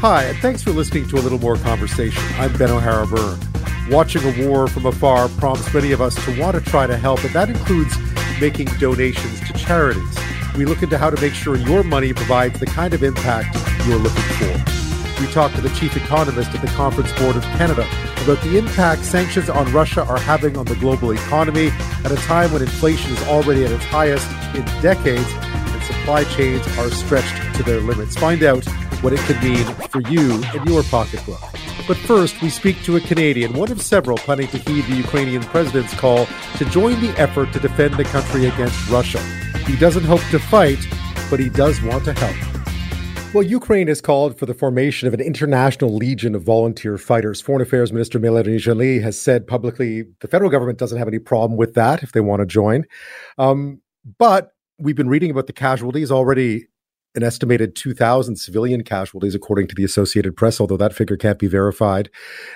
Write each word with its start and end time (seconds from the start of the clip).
Hi, 0.00 0.22
and 0.26 0.38
thanks 0.38 0.62
for 0.62 0.70
listening 0.70 1.08
to 1.08 1.16
a 1.16 1.22
little 1.22 1.40
more 1.40 1.56
conversation. 1.56 2.22
I'm 2.36 2.56
Ben 2.56 2.70
O'Hara 2.70 3.04
Byrne. 3.04 3.40
Watching 3.90 4.22
a 4.22 4.46
war 4.46 4.68
from 4.68 4.86
afar 4.86 5.28
prompts 5.28 5.74
many 5.74 5.90
of 5.90 6.00
us 6.00 6.14
to 6.24 6.40
want 6.40 6.54
to 6.54 6.60
try 6.70 6.86
to 6.86 6.96
help, 6.96 7.24
and 7.24 7.34
that 7.34 7.50
includes 7.50 7.96
making 8.40 8.68
donations 8.78 9.40
to 9.40 9.52
charities. 9.54 10.16
We 10.56 10.66
look 10.66 10.84
into 10.84 10.98
how 10.98 11.10
to 11.10 11.20
make 11.20 11.34
sure 11.34 11.56
your 11.56 11.82
money 11.82 12.12
provides 12.12 12.60
the 12.60 12.66
kind 12.66 12.94
of 12.94 13.02
impact 13.02 13.56
you're 13.88 13.98
looking 13.98 14.22
for. 14.22 15.20
We 15.20 15.26
talked 15.32 15.56
to 15.56 15.62
the 15.62 15.70
chief 15.70 15.96
economist 15.96 16.54
at 16.54 16.60
the 16.60 16.68
Conference 16.68 17.10
Board 17.18 17.34
of 17.34 17.42
Canada 17.42 17.84
about 18.22 18.40
the 18.44 18.56
impact 18.56 19.02
sanctions 19.04 19.50
on 19.50 19.72
Russia 19.72 20.04
are 20.04 20.20
having 20.20 20.56
on 20.56 20.66
the 20.66 20.76
global 20.76 21.10
economy 21.10 21.70
at 22.04 22.12
a 22.12 22.16
time 22.18 22.52
when 22.52 22.62
inflation 22.62 23.10
is 23.10 23.22
already 23.24 23.64
at 23.64 23.72
its 23.72 23.84
highest 23.86 24.30
in 24.54 24.64
decades 24.80 25.26
and 25.28 25.82
supply 25.82 26.22
chains 26.22 26.64
are 26.78 26.88
stretched 26.88 27.56
to 27.56 27.64
their 27.64 27.80
limits. 27.80 28.16
Find 28.16 28.44
out 28.44 28.64
what 29.02 29.12
it 29.12 29.20
could 29.20 29.42
mean 29.42 29.64
for 29.90 30.00
you 30.10 30.42
and 30.54 30.68
your 30.68 30.82
pocketbook. 30.82 31.40
But 31.86 31.96
first, 31.96 32.42
we 32.42 32.50
speak 32.50 32.82
to 32.82 32.96
a 32.96 33.00
Canadian, 33.00 33.54
one 33.54 33.70
of 33.72 33.80
several 33.80 34.18
planning 34.18 34.48
to 34.48 34.58
heed 34.58 34.84
the 34.86 34.96
Ukrainian 34.96 35.42
president's 35.42 35.94
call 35.94 36.26
to 36.56 36.64
join 36.66 37.00
the 37.00 37.10
effort 37.18 37.52
to 37.52 37.60
defend 37.60 37.94
the 37.94 38.04
country 38.04 38.46
against 38.46 38.88
Russia. 38.90 39.20
He 39.66 39.76
doesn't 39.76 40.04
hope 40.04 40.22
to 40.30 40.38
fight, 40.38 40.78
but 41.30 41.40
he 41.40 41.48
does 41.48 41.80
want 41.82 42.04
to 42.04 42.12
help. 42.12 43.34
Well, 43.34 43.44
Ukraine 43.44 43.88
has 43.88 44.00
called 44.00 44.38
for 44.38 44.46
the 44.46 44.54
formation 44.54 45.06
of 45.06 45.12
an 45.12 45.20
international 45.20 45.94
legion 45.94 46.34
of 46.34 46.42
volunteer 46.42 46.96
fighters. 46.96 47.42
Foreign 47.42 47.60
Affairs 47.60 47.92
Minister 47.92 48.18
Melanie 48.18 48.56
Joly 48.56 49.00
has 49.00 49.20
said 49.20 49.46
publicly 49.46 50.04
the 50.20 50.28
federal 50.28 50.50
government 50.50 50.78
doesn't 50.78 50.96
have 50.96 51.08
any 51.08 51.18
problem 51.18 51.58
with 51.58 51.74
that 51.74 52.02
if 52.02 52.12
they 52.12 52.20
want 52.20 52.40
to 52.40 52.46
join. 52.46 52.84
Um, 53.36 53.82
but 54.16 54.52
we've 54.78 54.96
been 54.96 55.10
reading 55.10 55.30
about 55.30 55.46
the 55.46 55.52
casualties 55.52 56.10
already 56.10 56.68
an 57.18 57.24
estimated 57.24 57.74
2,000 57.74 58.36
civilian 58.36 58.84
casualties, 58.84 59.34
according 59.34 59.66
to 59.66 59.74
the 59.74 59.82
Associated 59.82 60.36
Press, 60.36 60.60
although 60.60 60.76
that 60.76 60.94
figure 60.94 61.16
can't 61.16 61.38
be 61.38 61.48
verified. 61.48 62.08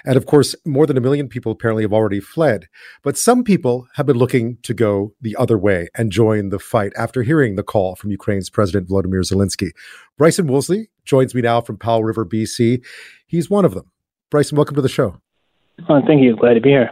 And 0.04 0.16
of 0.16 0.24
course, 0.24 0.54
more 0.64 0.86
than 0.86 0.96
a 0.96 1.00
million 1.00 1.28
people 1.28 1.50
apparently 1.50 1.82
have 1.82 1.92
already 1.92 2.20
fled. 2.20 2.68
But 3.02 3.18
some 3.18 3.42
people 3.42 3.88
have 3.96 4.06
been 4.06 4.16
looking 4.16 4.58
to 4.62 4.72
go 4.72 5.14
the 5.20 5.36
other 5.36 5.58
way 5.58 5.88
and 5.96 6.12
join 6.12 6.50
the 6.50 6.60
fight 6.60 6.92
after 6.96 7.22
hearing 7.22 7.56
the 7.56 7.64
call 7.64 7.96
from 7.96 8.12
Ukraine's 8.12 8.50
President 8.50 8.88
Volodymyr 8.88 9.24
Zelensky. 9.24 9.72
Bryson 10.16 10.46
Woolsey 10.46 10.90
joins 11.04 11.34
me 11.34 11.42
now 11.42 11.60
from 11.60 11.76
Powell 11.76 12.04
River, 12.04 12.24
BC. 12.24 12.84
He's 13.26 13.50
one 13.50 13.64
of 13.64 13.74
them. 13.74 13.90
Bryson, 14.30 14.56
welcome 14.56 14.76
to 14.76 14.82
the 14.82 14.88
show. 14.88 15.20
Oh, 15.88 16.00
thank 16.06 16.22
you. 16.22 16.36
Glad 16.36 16.54
to 16.54 16.60
be 16.60 16.70
here. 16.70 16.90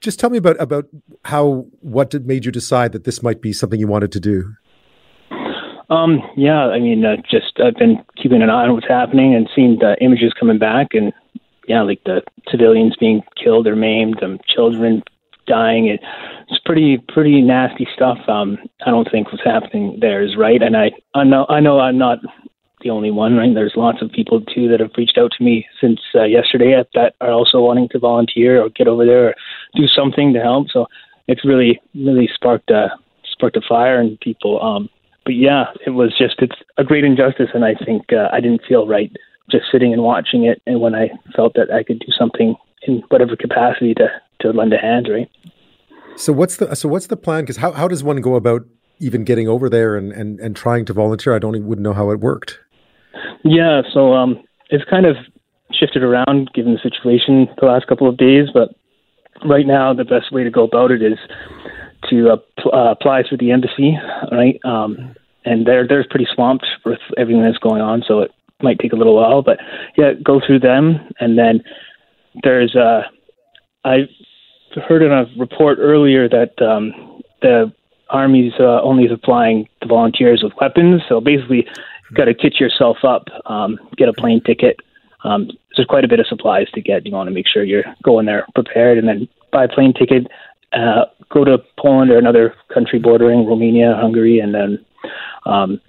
Just 0.00 0.20
tell 0.20 0.28
me 0.28 0.36
about 0.36 0.60
about 0.60 0.84
how 1.24 1.66
what 1.80 2.12
made 2.26 2.44
you 2.44 2.52
decide 2.52 2.92
that 2.92 3.04
this 3.04 3.22
might 3.22 3.40
be 3.40 3.54
something 3.54 3.80
you 3.80 3.88
wanted 3.88 4.12
to 4.12 4.20
do. 4.20 4.54
Um, 5.88 6.20
yeah, 6.36 6.66
I 6.66 6.80
mean, 6.80 7.04
uh, 7.04 7.16
just 7.30 7.60
I've 7.64 7.76
been 7.76 8.04
keeping 8.20 8.42
an 8.42 8.50
eye 8.50 8.64
on 8.64 8.74
what's 8.74 8.88
happening 8.88 9.34
and 9.34 9.48
seeing 9.54 9.78
the 9.78 9.96
images 10.00 10.32
coming 10.38 10.58
back, 10.58 10.88
and 10.92 11.12
yeah, 11.68 11.82
like 11.82 12.02
the 12.04 12.22
civilians 12.50 12.96
being 12.98 13.22
killed 13.42 13.66
or 13.66 13.76
maimed, 13.76 14.22
um, 14.22 14.40
children 14.48 15.02
dying. 15.46 15.86
It, 15.86 16.00
it's 16.48 16.60
pretty 16.64 16.98
pretty 16.98 17.40
nasty 17.40 17.86
stuff. 17.94 18.18
Um, 18.28 18.58
I 18.84 18.90
don't 18.90 19.08
think 19.10 19.30
what's 19.30 19.44
happening 19.44 19.98
there 20.00 20.22
is 20.22 20.36
right, 20.36 20.60
and 20.60 20.76
I 20.76 20.90
I 21.14 21.22
know 21.22 21.46
I 21.48 21.60
know 21.60 21.78
I'm 21.78 21.98
not 21.98 22.18
the 22.82 22.90
only 22.90 23.12
one. 23.12 23.36
Right, 23.36 23.54
there's 23.54 23.74
lots 23.76 24.02
of 24.02 24.10
people 24.10 24.40
too 24.40 24.68
that 24.68 24.80
have 24.80 24.90
reached 24.96 25.18
out 25.18 25.32
to 25.38 25.44
me 25.44 25.66
since 25.80 26.00
uh, 26.16 26.24
yesterday 26.24 26.82
that 26.94 27.14
are 27.20 27.30
also 27.30 27.60
wanting 27.60 27.88
to 27.90 28.00
volunteer 28.00 28.60
or 28.60 28.70
get 28.70 28.88
over 28.88 29.06
there 29.06 29.28
or 29.28 29.34
do 29.76 29.86
something 29.86 30.32
to 30.32 30.40
help. 30.40 30.68
So 30.70 30.86
it's 31.28 31.44
really 31.44 31.80
really 31.94 32.28
sparked 32.34 32.70
a 32.70 32.88
sparked 33.24 33.56
a 33.56 33.60
fire 33.68 34.00
in 34.00 34.16
people. 34.20 34.60
Um, 34.62 34.88
but 35.26 35.34
yeah, 35.34 35.64
it 35.84 35.90
was 35.90 36.16
just 36.16 36.36
it's 36.38 36.54
a 36.78 36.84
great 36.84 37.04
injustice, 37.04 37.50
and 37.52 37.64
I 37.64 37.74
think 37.84 38.12
uh, 38.12 38.28
I 38.32 38.40
didn't 38.40 38.62
feel 38.66 38.86
right 38.86 39.10
just 39.50 39.64
sitting 39.70 39.92
and 39.92 40.02
watching 40.02 40.44
it. 40.44 40.62
And 40.66 40.80
when 40.80 40.94
I 40.94 41.10
felt 41.34 41.54
that 41.54 41.70
I 41.70 41.82
could 41.82 41.98
do 41.98 42.12
something 42.16 42.54
in 42.82 43.02
whatever 43.08 43.36
capacity 43.36 43.92
to 43.94 44.08
to 44.40 44.50
lend 44.50 44.72
a 44.72 44.78
hand, 44.78 45.08
right? 45.10 45.28
So 46.16 46.32
what's 46.32 46.56
the 46.56 46.74
so 46.76 46.88
what's 46.88 47.08
the 47.08 47.16
plan? 47.16 47.42
Because 47.42 47.56
how 47.56 47.72
how 47.72 47.88
does 47.88 48.04
one 48.04 48.20
go 48.20 48.36
about 48.36 48.62
even 49.00 49.24
getting 49.24 49.48
over 49.48 49.68
there 49.68 49.96
and 49.96 50.12
and 50.12 50.38
and 50.38 50.54
trying 50.54 50.84
to 50.86 50.92
volunteer? 50.92 51.34
I 51.34 51.40
don't 51.40 51.56
even 51.56 51.66
wouldn't 51.66 51.84
know 51.84 51.92
how 51.92 52.10
it 52.12 52.20
worked. 52.20 52.60
Yeah, 53.44 53.82
so 53.92 54.14
um, 54.14 54.42
it's 54.70 54.84
kind 54.88 55.06
of 55.06 55.16
shifted 55.72 56.02
around 56.02 56.50
given 56.54 56.72
the 56.72 56.78
situation 56.78 57.48
the 57.60 57.66
last 57.66 57.88
couple 57.88 58.08
of 58.08 58.16
days, 58.16 58.48
but 58.54 58.70
right 59.44 59.66
now 59.66 59.92
the 59.92 60.04
best 60.04 60.32
way 60.32 60.44
to 60.44 60.50
go 60.50 60.64
about 60.64 60.90
it 60.90 61.02
is 61.02 61.18
to 62.10 62.30
uh, 62.30 62.36
uh, 62.72 62.90
apply 62.90 63.22
through 63.22 63.38
the 63.38 63.50
embassy, 63.50 63.96
right? 64.32 64.58
Um, 64.64 65.14
and 65.44 65.66
they're 65.66 65.86
they're 65.86 66.06
pretty 66.08 66.26
swamped 66.34 66.66
with 66.84 66.98
everything 67.16 67.42
that's 67.42 67.58
going 67.58 67.80
on, 67.80 68.02
so 68.06 68.20
it 68.20 68.32
might 68.62 68.78
take 68.78 68.92
a 68.92 68.96
little 68.96 69.14
while. 69.14 69.42
But 69.42 69.58
yeah, 69.96 70.12
go 70.14 70.40
through 70.44 70.60
them, 70.60 71.08
and 71.20 71.38
then 71.38 71.62
there's 72.42 72.74
uh, 72.74 73.02
I 73.84 74.08
heard 74.88 75.02
in 75.02 75.12
a 75.12 75.26
report 75.38 75.78
earlier 75.80 76.28
that 76.28 76.60
um, 76.60 77.22
the 77.42 77.72
army's 78.10 78.52
uh, 78.58 78.82
only 78.82 79.08
supplying 79.08 79.68
the 79.80 79.86
volunteers 79.86 80.42
with 80.42 80.52
weapons. 80.60 81.02
So 81.08 81.20
basically, 81.20 81.66
you've 81.66 82.16
got 82.16 82.26
to 82.26 82.34
kit 82.34 82.60
yourself 82.60 82.98
up, 83.04 83.28
um, 83.46 83.78
get 83.96 84.08
a 84.08 84.12
plane 84.12 84.42
ticket. 84.44 84.80
Um, 85.24 85.50
there's 85.74 85.86
quite 85.86 86.04
a 86.04 86.08
bit 86.08 86.20
of 86.20 86.26
supplies 86.26 86.68
to 86.74 86.80
get. 86.80 87.06
You 87.06 87.12
want 87.12 87.28
to 87.28 87.34
make 87.34 87.46
sure 87.48 87.64
you're 87.64 87.84
going 88.02 88.26
there 88.26 88.46
prepared, 88.54 88.98
and 88.98 89.08
then 89.08 89.28
buy 89.52 89.64
a 89.64 89.68
plane 89.68 89.92
ticket, 89.92 90.26
uh, 90.76 91.06
go 91.30 91.44
to 91.44 91.58
Poland 91.78 92.10
or 92.10 92.18
another 92.18 92.54
country 92.72 92.98
bordering 92.98 93.46
Romania, 93.46 93.96
Hungary, 93.96 94.38
and 94.38 94.54
then 94.54 94.84
um, 95.46 95.80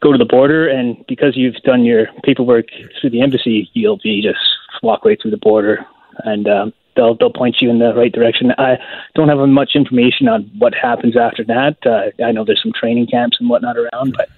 go 0.00 0.12
to 0.12 0.18
the 0.18 0.24
border. 0.24 0.68
And 0.68 1.04
because 1.06 1.36
you've 1.36 1.56
done 1.56 1.84
your 1.84 2.06
paperwork 2.22 2.66
through 3.00 3.10
the 3.10 3.22
embassy, 3.22 3.68
you'll 3.74 3.98
be 4.02 4.22
just 4.22 4.38
walk 4.82 5.04
right 5.04 5.20
through 5.20 5.32
the 5.32 5.36
border, 5.36 5.84
and 6.24 6.48
um, 6.48 6.72
they'll 6.94 7.16
they'll 7.16 7.32
point 7.32 7.56
you 7.60 7.70
in 7.70 7.78
the 7.78 7.94
right 7.94 8.12
direction. 8.12 8.52
I 8.58 8.78
don't 9.14 9.28
have 9.28 9.38
much 9.48 9.72
information 9.74 10.28
on 10.28 10.50
what 10.58 10.74
happens 10.74 11.16
after 11.16 11.44
that. 11.44 11.76
Uh, 11.84 12.24
I 12.24 12.32
know 12.32 12.44
there's 12.44 12.62
some 12.62 12.72
training 12.72 13.08
camps 13.08 13.38
and 13.40 13.48
whatnot 13.48 13.76
around, 13.76 14.14
but 14.16 14.28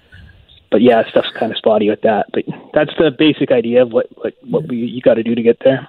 but 0.71 0.81
yeah, 0.81 1.07
stuff's 1.09 1.31
kind 1.37 1.51
of 1.51 1.57
spotty 1.57 1.89
with 1.89 2.01
that. 2.01 2.27
But 2.33 2.45
that's 2.73 2.91
the 2.97 3.11
basic 3.11 3.51
idea 3.51 3.83
of 3.83 3.91
what 3.91 4.07
what 4.17 4.33
what 4.43 4.67
we, 4.67 4.77
you 4.77 5.01
got 5.01 5.15
to 5.15 5.23
do 5.23 5.35
to 5.35 5.41
get 5.41 5.59
there. 5.63 5.87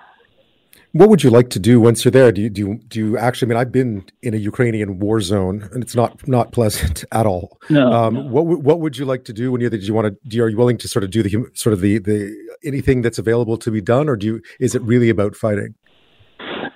What 0.92 1.08
would 1.08 1.22
you 1.22 1.30
like 1.30 1.50
to 1.50 1.60
do 1.60 1.80
once 1.80 2.04
you're 2.04 2.10
there? 2.10 2.32
Do 2.32 2.42
you 2.42 2.50
do 2.50 2.60
you, 2.60 2.80
do 2.88 2.98
you 2.98 3.18
actually? 3.18 3.46
I 3.46 3.50
mean, 3.50 3.58
I've 3.58 3.70
been 3.70 4.04
in 4.22 4.34
a 4.34 4.38
Ukrainian 4.38 4.98
war 4.98 5.20
zone, 5.20 5.68
and 5.72 5.82
it's 5.84 5.94
not 5.94 6.26
not 6.26 6.50
pleasant 6.52 7.04
at 7.12 7.26
all. 7.26 7.58
No. 7.70 7.92
Um, 7.92 8.14
no. 8.14 8.22
What 8.22 8.46
what 8.62 8.80
would 8.80 8.98
you 8.98 9.04
like 9.04 9.24
to 9.26 9.32
do 9.32 9.52
when 9.52 9.60
you're 9.60 9.70
there? 9.70 9.78
Do 9.78 9.86
you 9.86 9.94
want 9.94 10.08
to? 10.08 10.28
Do 10.28 10.36
you, 10.36 10.44
are 10.44 10.48
you 10.48 10.56
willing 10.56 10.78
to 10.78 10.88
sort 10.88 11.04
of 11.04 11.10
do 11.10 11.22
the 11.22 11.46
sort 11.54 11.74
of 11.74 11.80
the 11.80 11.98
the 11.98 12.36
anything 12.64 13.02
that's 13.02 13.18
available 13.18 13.56
to 13.58 13.70
be 13.70 13.80
done, 13.80 14.08
or 14.08 14.16
do 14.16 14.26
you? 14.26 14.42
Is 14.58 14.74
it 14.74 14.82
really 14.82 15.10
about 15.10 15.36
fighting? 15.36 15.74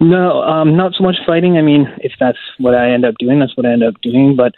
No, 0.01 0.43
um, 0.43 0.77
not 0.77 0.93
so 0.97 1.03
much 1.03 1.17
fighting. 1.27 1.57
I 1.57 1.63
mean, 1.63 1.87
if 1.99 2.13
that's 2.21 2.39
what 2.59 2.75
I 2.75 2.91
end 2.93 3.05
up 3.05 3.15
doing, 3.19 3.41
that's 3.41 3.57
what 3.57 3.67
I 3.67 3.73
end 3.73 3.83
up 3.83 3.95
doing. 4.01 4.37
But 4.37 4.53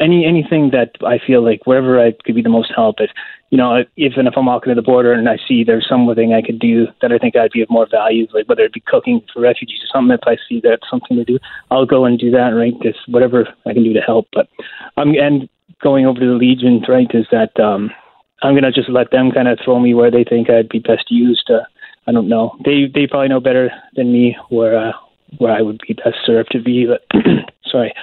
any 0.00 0.24
anything 0.24 0.70
that 0.70 0.90
I 1.06 1.18
feel 1.24 1.42
like 1.44 1.66
wherever 1.66 2.00
I 2.00 2.12
could 2.24 2.34
be 2.34 2.42
the 2.42 2.48
most 2.48 2.72
help, 2.74 2.96
if 2.98 3.10
you 3.50 3.56
know, 3.56 3.84
even 3.96 4.26
if 4.26 4.34
I'm 4.36 4.46
walking 4.46 4.70
to 4.70 4.74
the 4.74 4.82
border 4.82 5.12
and 5.12 5.28
I 5.28 5.38
see 5.48 5.64
there's 5.64 5.88
something 5.88 6.34
I 6.34 6.42
could 6.42 6.58
do 6.58 6.86
that 7.00 7.12
I 7.12 7.18
think 7.18 7.34
I'd 7.34 7.52
be 7.52 7.62
of 7.62 7.70
more 7.70 7.86
value, 7.90 8.26
like 8.34 8.48
whether 8.48 8.62
it 8.62 8.74
be 8.74 8.82
cooking 8.86 9.22
for 9.32 9.40
refugees 9.40 9.80
or 9.82 9.88
something, 9.92 10.14
if 10.14 10.26
I 10.26 10.36
see 10.48 10.60
that's 10.62 10.88
something 10.90 11.16
to 11.16 11.24
do, 11.24 11.38
I'll 11.70 11.86
go 11.86 12.04
and 12.04 12.18
do 12.18 12.30
that, 12.32 12.50
right? 12.50 12.74
Just 12.82 12.98
whatever 13.08 13.48
I 13.64 13.72
can 13.72 13.84
do 13.84 13.94
to 13.94 14.00
help. 14.00 14.28
But 14.32 14.48
I'm 14.96 15.14
and 15.14 15.48
going 15.82 16.06
over 16.06 16.20
to 16.20 16.26
the 16.26 16.32
Legion, 16.32 16.84
right, 16.88 17.10
is 17.14 17.26
that 17.30 17.58
um, 17.58 17.90
I'm 18.42 18.54
gonna 18.54 18.72
just 18.72 18.90
let 18.90 19.10
them 19.10 19.30
kind 19.30 19.48
of 19.48 19.58
throw 19.64 19.80
me 19.80 19.94
where 19.94 20.10
they 20.10 20.24
think 20.24 20.50
I'd 20.50 20.68
be 20.68 20.80
best 20.80 21.10
used. 21.10 21.50
Uh, 21.50 21.60
I 22.06 22.12
don't 22.12 22.28
know. 22.28 22.56
They 22.64 22.86
they 22.92 23.06
probably 23.06 23.28
know 23.28 23.40
better 23.40 23.70
than 23.96 24.12
me 24.12 24.36
where 24.50 24.78
uh, 24.78 24.92
where 25.38 25.52
I 25.52 25.62
would 25.62 25.80
be 25.86 25.94
best 25.94 26.16
served 26.26 26.50
to 26.52 26.60
be. 26.60 26.86
But 26.86 27.02
sorry. 27.70 27.94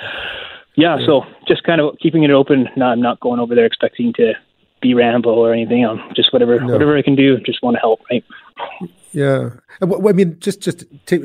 Yeah, 0.77 0.97
so 1.05 1.21
just 1.47 1.63
kind 1.63 1.79
of 1.79 1.95
keeping 2.01 2.23
it 2.23 2.31
open. 2.31 2.67
No, 2.75 2.87
I'm 2.87 3.01
not 3.01 3.21
going 3.21 3.39
over 3.39 3.55
there 3.55 3.65
expecting 3.65 4.11
to 4.17 4.33
be 4.85 4.93
Rambo 4.93 5.33
or 5.33 5.53
anything. 5.53 5.85
I'm 5.85 5.99
just 6.15 6.31
whatever 6.31 6.59
no. 6.59 6.73
whatever 6.73 6.97
I 6.97 7.01
can 7.01 7.15
do. 7.15 7.37
Just 7.39 7.61
want 7.63 7.75
to 7.75 7.79
help, 7.79 8.01
right? 8.11 8.23
Yeah, 9.11 9.49
I 9.81 10.11
mean, 10.11 10.37
just 10.39 10.61
just 10.61 10.83
take, 11.05 11.21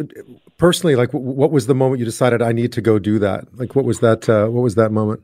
personally, 0.59 0.95
like, 0.95 1.11
what 1.13 1.51
was 1.51 1.67
the 1.67 1.75
moment 1.75 1.99
you 1.99 2.05
decided 2.05 2.41
I 2.41 2.53
need 2.53 2.73
to 2.73 2.81
go 2.81 2.99
do 2.99 3.19
that? 3.19 3.59
Like, 3.59 3.75
what 3.75 3.85
was 3.85 4.01
that? 4.01 4.29
Uh, 4.29 4.47
what 4.49 4.63
was 4.63 4.77
that 4.77 4.91
moment? 4.91 5.23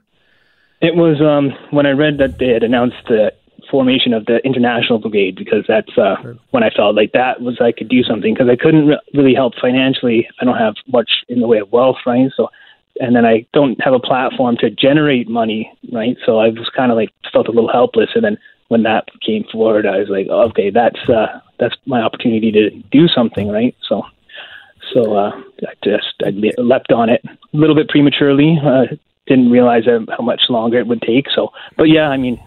It 0.82 0.94
was 0.94 1.22
um, 1.22 1.56
when 1.70 1.87
I 1.87 1.90
read 1.90 2.19
that 2.19 2.38
they 2.38 2.49
had 2.49 2.62
announced 2.62 2.96
the 3.08 3.32
formation 3.70 4.12
of 4.12 4.26
the 4.26 4.38
international 4.44 4.99
brigade 4.99 5.37
because 5.37 5.64
that's 5.66 5.96
uh, 5.96 6.16
when 6.50 6.62
I 6.62 6.70
felt 6.70 6.94
like 6.94 7.12
that 7.12 7.40
was 7.40 7.58
I 7.61 7.72
could 7.72 7.88
do 7.88 8.02
something 8.02 8.34
because 8.34 8.49
I 8.50 8.56
couldn't 8.56 8.87
re- 8.87 9.00
really 9.14 9.34
help 9.34 9.55
financially. 9.61 10.28
I 10.40 10.44
don't 10.44 10.58
have 10.58 10.75
much 10.88 11.11
in 11.28 11.40
the 11.40 11.46
way 11.46 11.58
of 11.58 11.72
wealth, 11.72 11.96
right? 12.05 12.31
So 12.37 12.49
and 13.00 13.14
then 13.14 13.25
I 13.25 13.46
don't 13.52 13.82
have 13.82 13.94
a 13.94 14.00
platform 14.00 14.56
to 14.58 14.70
generate 14.70 15.28
money, 15.28 15.70
right? 15.93 16.16
So 16.25 16.38
I 16.38 16.48
was 16.48 16.70
kind 16.75 16.90
of 16.90 16.96
like 16.96 17.10
felt 17.32 17.48
a 17.48 17.52
little 17.52 17.70
helpless. 17.70 18.10
And 18.14 18.25
then 18.25 18.38
when 18.69 18.82
that 18.84 19.08
came 19.25 19.44
forward, 19.52 19.87
I 19.87 19.98
was 19.98 20.08
like, 20.08 20.28
okay, 20.28 20.70
that's 20.70 21.08
uh, 21.08 21.40
that's 21.58 21.76
my 21.87 22.00
opportunity 22.00 22.50
to 22.52 22.70
do 22.90 23.08
something, 23.08 23.48
right? 23.48 23.75
So 23.88 24.02
so 24.93 25.16
uh, 25.16 25.31
I 25.66 25.72
just 25.84 26.14
I 26.25 26.31
leapt 26.31 26.93
on 26.93 27.08
it 27.08 27.25
a 27.25 27.56
little 27.56 27.75
bit 27.76 27.88
prematurely. 27.88 28.58
Uh, 28.62 28.96
didn't 29.26 29.50
realize 29.50 29.84
how 29.87 30.22
much 30.22 30.42
longer 30.49 30.78
it 30.78 30.87
would 30.87 31.02
take. 31.02 31.26
So, 31.34 31.52
but 31.76 31.88
yeah, 31.88 32.08
I 32.10 32.16
mean, 32.16 32.40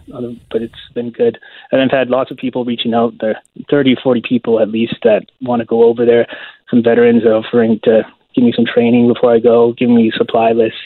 but 0.50 0.62
it's 0.62 0.88
been 0.94 1.10
good. 1.10 1.38
And 1.70 1.80
I've 1.82 1.90
had 1.90 2.08
lots 2.08 2.30
of 2.30 2.38
people 2.38 2.64
reaching 2.64 2.94
out. 2.94 3.12
There, 3.20 3.38
30, 3.68 3.96
40 4.02 4.22
people 4.26 4.60
at 4.60 4.70
least 4.70 4.94
that 5.02 5.26
want 5.42 5.60
to 5.60 5.66
go 5.66 5.84
over 5.84 6.06
there. 6.06 6.26
Some 6.70 6.82
veterans 6.82 7.24
are 7.24 7.34
offering 7.34 7.80
to 7.84 8.02
give 8.34 8.44
me 8.44 8.52
some 8.54 8.66
training 8.66 9.12
before 9.12 9.34
I 9.34 9.38
go, 9.38 9.72
give 9.72 9.90
me 9.90 10.12
supply 10.16 10.52
lists. 10.52 10.78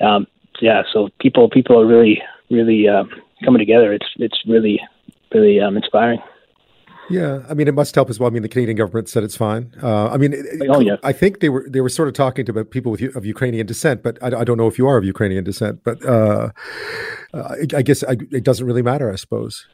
Um, 0.00 0.26
yeah, 0.60 0.82
so 0.92 1.08
people 1.20 1.48
people 1.50 1.80
are 1.80 1.86
really 1.86 2.22
really 2.50 2.88
um, 2.88 3.10
coming 3.44 3.58
together. 3.58 3.92
It's 3.92 4.06
it's 4.16 4.38
really 4.46 4.80
really 5.32 5.60
um, 5.60 5.76
inspiring. 5.76 6.20
Yeah, 7.10 7.42
I 7.48 7.54
mean, 7.54 7.68
it 7.68 7.74
must 7.74 7.94
help 7.94 8.08
as 8.08 8.20
well. 8.20 8.28
I 8.28 8.32
mean, 8.32 8.42
the 8.42 8.48
Canadian 8.48 8.76
government 8.76 9.08
said 9.08 9.22
it's 9.24 9.36
fine. 9.36 9.74
Uh, 9.82 10.06
I 10.08 10.16
mean, 10.16 10.34
oh, 10.70 10.80
yeah. 10.80 10.96
I 11.02 11.12
think 11.12 11.40
they 11.40 11.48
were 11.48 11.66
they 11.68 11.80
were 11.80 11.88
sort 11.88 12.08
of 12.08 12.14
talking 12.14 12.46
to 12.46 12.64
people 12.64 12.92
with 12.92 13.02
of 13.16 13.26
Ukrainian 13.26 13.66
descent, 13.66 14.02
but 14.02 14.22
I, 14.22 14.40
I 14.40 14.44
don't 14.44 14.56
know 14.56 14.68
if 14.68 14.78
you 14.78 14.86
are 14.86 14.96
of 14.96 15.04
Ukrainian 15.04 15.44
descent. 15.44 15.80
But 15.84 16.04
uh, 16.04 16.50
uh 17.34 17.54
I 17.74 17.82
guess 17.82 18.04
I, 18.04 18.16
it 18.30 18.44
doesn't 18.44 18.66
really 18.66 18.82
matter, 18.82 19.12
I 19.12 19.16
suppose. 19.16 19.66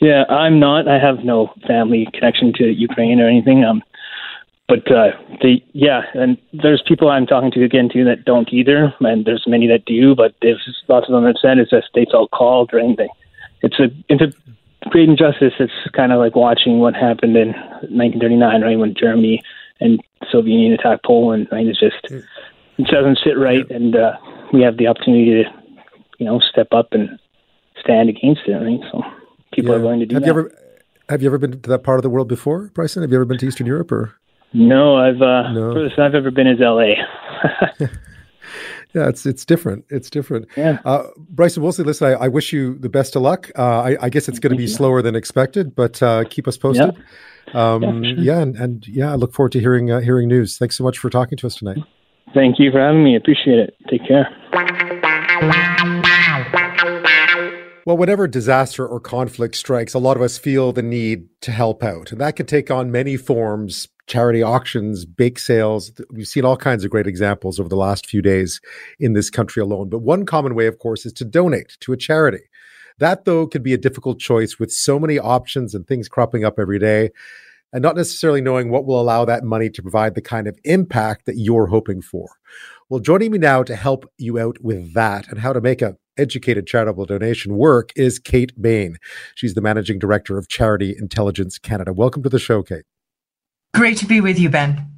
Yeah, 0.00 0.24
I'm 0.28 0.60
not. 0.60 0.86
I 0.86 0.98
have 0.98 1.24
no 1.24 1.52
family 1.66 2.06
connection 2.12 2.52
to 2.54 2.64
Ukraine 2.64 3.20
or 3.20 3.28
anything. 3.28 3.64
Um, 3.64 3.82
but 4.68 4.90
uh, 4.92 5.12
the 5.40 5.62
yeah, 5.72 6.02
and 6.12 6.36
there's 6.52 6.82
people 6.86 7.08
I'm 7.08 7.26
talking 7.26 7.50
to 7.52 7.64
again 7.64 7.88
too 7.90 8.04
that 8.04 8.26
don't 8.26 8.52
either, 8.52 8.92
and 9.00 9.24
there's 9.24 9.44
many 9.46 9.66
that 9.68 9.86
do, 9.86 10.14
but 10.14 10.34
there's 10.42 10.84
lots 10.88 11.08
of 11.08 11.12
them 11.12 11.24
that 11.24 11.38
said 11.40 11.56
it's 11.56 11.70
just 11.70 11.88
they 11.94 12.06
felt 12.10 12.30
called 12.32 12.70
or 12.74 12.78
anything. 12.78 13.08
It's 13.62 13.80
a 13.80 13.88
it's 14.10 14.20
a 14.20 14.90
great 14.90 15.08
injustice. 15.08 15.54
It's 15.58 15.72
kind 15.94 16.12
of 16.12 16.18
like 16.18 16.36
watching 16.36 16.80
what 16.80 16.94
happened 16.94 17.34
in 17.34 17.48
1939, 17.48 18.60
right 18.60 18.78
when 18.78 18.94
Germany 18.94 19.42
and 19.80 20.02
Soviet 20.30 20.52
Union 20.52 20.74
attacked 20.74 21.02
Poland. 21.02 21.48
Right, 21.50 21.66
it's 21.66 21.80
just 21.80 22.04
it 22.10 22.86
doesn't 22.88 23.20
sit 23.24 23.38
right, 23.38 23.68
and 23.70 23.96
uh, 23.96 24.18
we 24.52 24.60
have 24.60 24.76
the 24.76 24.86
opportunity 24.86 25.44
to 25.44 25.50
you 26.18 26.26
know 26.26 26.40
step 26.40 26.68
up 26.72 26.92
and 26.92 27.18
stand 27.80 28.10
against 28.10 28.42
it. 28.46 28.52
Right, 28.52 28.80
so 28.92 29.02
people 29.54 29.70
yeah. 29.70 29.78
are 29.78 29.80
willing 29.80 30.00
to 30.00 30.06
do 30.06 30.16
have 30.16 30.24
that. 30.24 30.26
You 30.26 30.40
ever, 30.40 30.54
have 31.08 31.22
you 31.22 31.28
ever 31.28 31.38
been 31.38 31.58
to 31.58 31.70
that 31.70 31.84
part 31.84 31.98
of 31.98 32.02
the 32.02 32.10
world 32.10 32.28
before, 32.28 32.70
Bryson? 32.74 33.00
Have 33.00 33.10
you 33.10 33.16
ever 33.16 33.24
been 33.24 33.38
to 33.38 33.46
Eastern 33.46 33.66
Europe 33.66 33.90
or? 33.90 34.14
No, 34.52 34.96
I've 34.96 35.20
uh, 35.20 35.52
no. 35.52 35.72
furthest 35.72 35.98
I've 35.98 36.14
ever 36.14 36.30
been 36.30 36.46
is 36.46 36.60
L.A. 36.60 36.96
yeah, 38.94 39.08
it's 39.08 39.26
it's 39.26 39.44
different. 39.44 39.84
It's 39.90 40.08
different. 40.08 40.48
Yeah. 40.56 40.78
Uh, 40.84 41.08
Bryson 41.30 41.62
Woolsey, 41.62 41.82
listen, 41.82 42.08
I, 42.08 42.12
I, 42.12 42.28
wish 42.28 42.52
you 42.52 42.78
the 42.78 42.88
best 42.88 43.14
of 43.14 43.22
luck. 43.22 43.50
Uh, 43.58 43.80
I, 43.80 43.96
I, 44.00 44.08
guess 44.08 44.28
it's 44.28 44.38
going 44.38 44.52
to 44.52 44.56
be 44.56 44.66
slower 44.66 45.02
than 45.02 45.14
expected, 45.14 45.76
but 45.76 46.02
uh, 46.02 46.24
keep 46.30 46.48
us 46.48 46.56
posted. 46.56 46.96
Um, 47.54 47.82
yeah, 47.82 48.14
sure. 48.14 48.24
yeah, 48.24 48.38
and, 48.40 48.56
and, 48.56 48.88
yeah, 48.88 49.12
I 49.12 49.14
look 49.16 49.34
forward 49.34 49.52
to 49.52 49.60
hearing 49.60 49.90
uh, 49.90 50.00
hearing 50.00 50.28
news. 50.28 50.56
Thanks 50.58 50.76
so 50.76 50.84
much 50.84 50.98
for 50.98 51.10
talking 51.10 51.36
to 51.38 51.46
us 51.46 51.56
tonight. 51.56 51.78
Thank 52.34 52.58
you 52.58 52.70
for 52.70 52.80
having 52.80 53.04
me. 53.04 53.16
Appreciate 53.16 53.58
it. 53.58 53.74
Take 53.88 54.06
care. 54.06 54.28
Well, 57.88 57.96
whenever 57.96 58.28
disaster 58.28 58.86
or 58.86 59.00
conflict 59.00 59.54
strikes, 59.54 59.94
a 59.94 59.98
lot 59.98 60.18
of 60.18 60.22
us 60.22 60.36
feel 60.36 60.74
the 60.74 60.82
need 60.82 61.26
to 61.40 61.50
help 61.50 61.82
out. 61.82 62.12
And 62.12 62.20
that 62.20 62.36
can 62.36 62.44
take 62.44 62.70
on 62.70 62.92
many 62.92 63.16
forms 63.16 63.88
charity 64.06 64.42
auctions, 64.42 65.06
bake 65.06 65.38
sales. 65.38 65.90
We've 66.10 66.28
seen 66.28 66.44
all 66.44 66.58
kinds 66.58 66.84
of 66.84 66.90
great 66.90 67.06
examples 67.06 67.58
over 67.58 67.70
the 67.70 67.76
last 67.76 68.06
few 68.06 68.20
days 68.20 68.60
in 69.00 69.14
this 69.14 69.30
country 69.30 69.62
alone. 69.62 69.88
But 69.88 70.00
one 70.00 70.26
common 70.26 70.54
way, 70.54 70.66
of 70.66 70.78
course, 70.78 71.06
is 71.06 71.14
to 71.14 71.24
donate 71.24 71.78
to 71.80 71.94
a 71.94 71.96
charity. 71.96 72.42
That, 72.98 73.24
though, 73.24 73.46
can 73.46 73.62
be 73.62 73.72
a 73.72 73.78
difficult 73.78 74.20
choice 74.20 74.58
with 74.58 74.70
so 74.70 74.98
many 74.98 75.18
options 75.18 75.74
and 75.74 75.86
things 75.86 76.10
cropping 76.10 76.44
up 76.44 76.58
every 76.58 76.78
day, 76.78 77.08
and 77.72 77.80
not 77.80 77.96
necessarily 77.96 78.42
knowing 78.42 78.68
what 78.68 78.84
will 78.84 79.00
allow 79.00 79.24
that 79.24 79.44
money 79.44 79.70
to 79.70 79.80
provide 79.80 80.14
the 80.14 80.20
kind 80.20 80.46
of 80.46 80.58
impact 80.64 81.24
that 81.24 81.38
you're 81.38 81.68
hoping 81.68 82.02
for. 82.02 82.28
Well, 82.90 83.00
joining 83.00 83.30
me 83.30 83.38
now 83.38 83.62
to 83.62 83.76
help 83.76 84.10
you 84.18 84.38
out 84.38 84.58
with 84.60 84.92
that 84.92 85.28
and 85.28 85.38
how 85.38 85.54
to 85.54 85.62
make 85.62 85.80
a 85.80 85.96
educated 86.18 86.66
charitable 86.66 87.06
donation 87.06 87.54
work 87.56 87.92
is 87.96 88.18
Kate 88.18 88.52
Bahen. 88.60 88.96
She's 89.34 89.54
the 89.54 89.60
managing 89.60 89.98
director 89.98 90.36
of 90.36 90.48
Charity 90.48 90.94
Intelligence 90.98 91.58
Canada. 91.58 91.92
Welcome 91.92 92.22
to 92.24 92.28
the 92.28 92.38
show, 92.38 92.62
Kate. 92.62 92.84
Great 93.74 93.96
to 93.98 94.06
be 94.06 94.20
with 94.20 94.38
you, 94.38 94.50
Ben. 94.50 94.90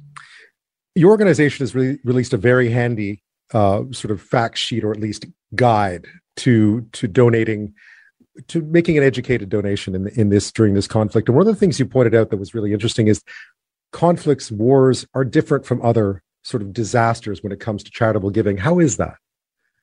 Your 0.95 1.11
organization 1.11 1.63
has 1.63 1.73
re- 1.75 1.99
released 2.03 2.33
a 2.33 2.37
very 2.37 2.69
handy 2.69 3.23
uh, 3.53 3.83
sort 3.91 4.11
of 4.11 4.21
fact 4.21 4.57
sheet, 4.57 4.83
or 4.83 4.91
at 4.91 4.99
least 4.99 5.25
guide 5.55 6.05
to 6.37 6.81
to 6.93 7.07
donating, 7.07 7.73
to 8.47 8.61
making 8.61 8.97
an 8.97 9.03
educated 9.03 9.49
donation 9.49 9.95
in 9.95 10.07
in 10.09 10.29
this 10.29 10.51
during 10.51 10.73
this 10.73 10.87
conflict. 10.87 11.27
And 11.27 11.37
one 11.37 11.47
of 11.47 11.53
the 11.53 11.59
things 11.59 11.79
you 11.79 11.85
pointed 11.85 12.15
out 12.15 12.29
that 12.29 12.37
was 12.37 12.53
really 12.53 12.73
interesting 12.73 13.07
is 13.07 13.23
conflicts, 13.91 14.51
wars 14.51 15.05
are 15.13 15.25
different 15.25 15.65
from 15.65 15.81
other 15.81 16.23
sort 16.43 16.63
of 16.63 16.73
disasters 16.73 17.43
when 17.43 17.51
it 17.51 17.59
comes 17.59 17.83
to 17.83 17.91
charitable 17.91 18.29
giving. 18.29 18.57
How 18.57 18.79
is 18.79 18.97
that? 18.97 19.15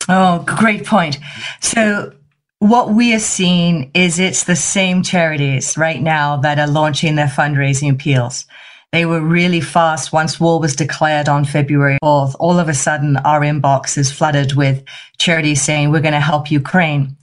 Oh, 0.08 0.44
great 0.46 0.86
point. 0.86 1.18
So 1.60 2.12
what 2.60 2.90
we 2.90 3.14
are 3.14 3.20
seeing 3.20 3.90
is 3.94 4.18
it's 4.18 4.44
the 4.44 4.56
same 4.56 5.02
charities 5.02 5.76
right 5.76 6.00
now 6.00 6.38
that 6.38 6.58
are 6.58 6.66
launching 6.66 7.14
their 7.14 7.26
fundraising 7.26 7.92
appeals. 7.92 8.46
They 8.90 9.04
were 9.04 9.20
really 9.20 9.60
fast 9.60 10.12
once 10.14 10.40
war 10.40 10.58
was 10.58 10.74
declared 10.74 11.28
on 11.28 11.44
February 11.44 11.98
4th. 12.02 12.34
All 12.40 12.58
of 12.58 12.70
a 12.70 12.74
sudden, 12.74 13.18
our 13.18 13.40
inbox 13.40 13.98
is 13.98 14.10
flooded 14.10 14.54
with 14.54 14.82
charities 15.18 15.60
saying, 15.60 15.90
we're 15.90 16.00
going 16.00 16.14
to 16.14 16.20
help 16.20 16.50
Ukraine. 16.50 17.14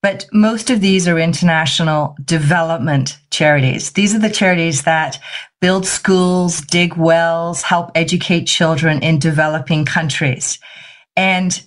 But 0.00 0.26
most 0.32 0.70
of 0.70 0.80
these 0.80 1.08
are 1.08 1.18
international 1.18 2.16
development 2.24 3.18
charities. 3.32 3.90
These 3.90 4.14
are 4.14 4.20
the 4.20 4.30
charities 4.30 4.84
that 4.84 5.18
build 5.60 5.86
schools, 5.86 6.60
dig 6.60 6.94
wells, 6.94 7.62
help 7.62 7.90
educate 7.96 8.44
children 8.44 9.02
in 9.02 9.18
developing 9.18 9.84
countries. 9.84 10.60
And 11.16 11.60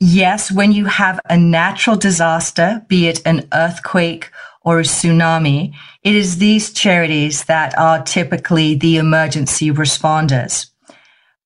yes, 0.00 0.50
when 0.52 0.72
you 0.72 0.86
have 0.86 1.20
a 1.28 1.36
natural 1.36 1.96
disaster, 1.96 2.84
be 2.88 3.08
it 3.08 3.20
an 3.26 3.48
earthquake 3.52 4.30
or 4.62 4.80
a 4.80 4.82
tsunami, 4.82 5.74
it 6.02 6.14
is 6.14 6.38
these 6.38 6.72
charities 6.72 7.44
that 7.44 7.76
are 7.78 8.02
typically 8.02 8.74
the 8.74 8.96
emergency 8.96 9.70
responders. 9.70 10.70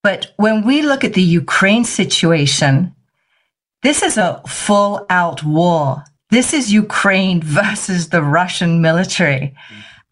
But 0.02 0.32
when 0.36 0.64
we 0.64 0.82
look 0.82 1.04
at 1.04 1.14
the 1.14 1.22
Ukraine 1.22 1.84
situation, 1.84 2.94
this 3.82 4.02
is 4.02 4.16
a 4.16 4.42
full 4.46 5.06
out 5.10 5.44
war. 5.44 6.04
This 6.30 6.52
is 6.52 6.72
Ukraine 6.72 7.42
versus 7.60 8.08
the 8.08 8.22
Russian 8.22 8.80
military. 8.80 9.54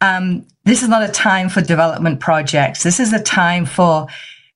Um, 0.00 0.46
this 0.64 0.82
is 0.82 0.88
not 0.88 1.02
a 1.02 1.12
time 1.12 1.48
for 1.48 1.60
development 1.60 2.20
projects. 2.20 2.82
This 2.82 3.00
is 3.00 3.12
a 3.12 3.22
time 3.22 3.66
for, 3.66 4.06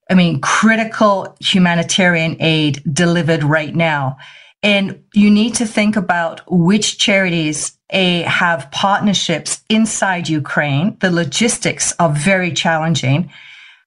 I 0.09 0.13
mean, 0.13 0.41
critical 0.41 1.35
humanitarian 1.39 2.37
aid 2.39 2.83
delivered 2.91 3.43
right 3.43 3.75
now. 3.75 4.17
And 4.61 5.03
you 5.13 5.29
need 5.29 5.55
to 5.55 5.65
think 5.65 5.95
about 5.95 6.41
which 6.47 6.97
charities 6.97 7.77
a, 7.91 8.21
have 8.23 8.69
partnerships 8.71 9.61
inside 9.69 10.27
Ukraine. 10.27 10.97
The 11.01 11.11
logistics 11.11 11.93
are 11.99 12.11
very 12.11 12.51
challenging. 12.51 13.31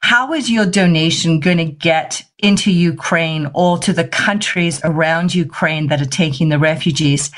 How 0.00 0.32
is 0.32 0.50
your 0.50 0.66
donation 0.66 1.40
going 1.40 1.58
to 1.58 1.64
get 1.64 2.22
into 2.38 2.70
Ukraine 2.70 3.50
or 3.54 3.78
to 3.78 3.92
the 3.92 4.06
countries 4.06 4.80
around 4.84 5.34
Ukraine 5.34 5.88
that 5.88 6.00
are 6.00 6.06
taking 6.06 6.48
the 6.48 6.58
refugees? 6.58 7.32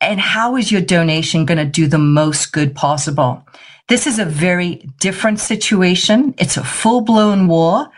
And 0.00 0.20
how 0.20 0.56
is 0.56 0.70
your 0.70 0.82
donation 0.82 1.46
going 1.46 1.58
to 1.58 1.64
do 1.64 1.88
the 1.88 1.98
most 1.98 2.52
good 2.52 2.74
possible? 2.74 3.44
This 3.88 4.06
is 4.06 4.18
a 4.18 4.24
very 4.24 4.88
different 5.00 5.40
situation. 5.40 6.34
It's 6.38 6.56
a 6.56 6.64
full 6.64 7.00
blown 7.00 7.48
war. 7.48 7.88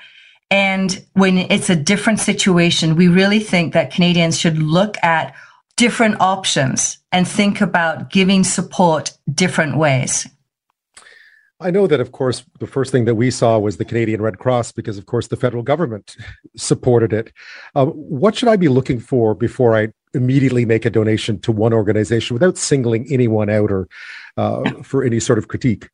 And 0.50 1.04
when 1.12 1.38
it's 1.38 1.68
a 1.68 1.76
different 1.76 2.20
situation, 2.20 2.96
we 2.96 3.08
really 3.08 3.40
think 3.40 3.74
that 3.74 3.92
Canadians 3.92 4.38
should 4.38 4.58
look 4.58 4.96
at 5.02 5.34
different 5.76 6.20
options 6.20 6.98
and 7.12 7.26
think 7.26 7.60
about 7.60 8.10
giving 8.10 8.44
support 8.44 9.16
different 9.32 9.76
ways. 9.76 10.26
I 11.60 11.70
know 11.72 11.88
that, 11.88 12.00
of 12.00 12.12
course, 12.12 12.44
the 12.60 12.68
first 12.68 12.92
thing 12.92 13.04
that 13.06 13.16
we 13.16 13.30
saw 13.30 13.58
was 13.58 13.78
the 13.78 13.84
Canadian 13.84 14.22
Red 14.22 14.38
Cross 14.38 14.72
because, 14.72 14.96
of 14.96 15.06
course, 15.06 15.26
the 15.26 15.36
federal 15.36 15.62
government 15.62 16.16
supported 16.56 17.12
it. 17.12 17.32
Um, 17.74 17.88
what 17.90 18.36
should 18.36 18.48
I 18.48 18.56
be 18.56 18.68
looking 18.68 19.00
for 19.00 19.34
before 19.34 19.76
I 19.76 19.88
immediately 20.14 20.64
make 20.64 20.84
a 20.84 20.90
donation 20.90 21.40
to 21.40 21.52
one 21.52 21.72
organization 21.72 22.34
without 22.34 22.56
singling 22.56 23.06
anyone 23.10 23.50
out 23.50 23.72
or 23.72 23.88
uh, 24.36 24.70
for 24.82 25.04
any 25.04 25.18
sort 25.18 25.38
of 25.38 25.48
critique? 25.48 25.88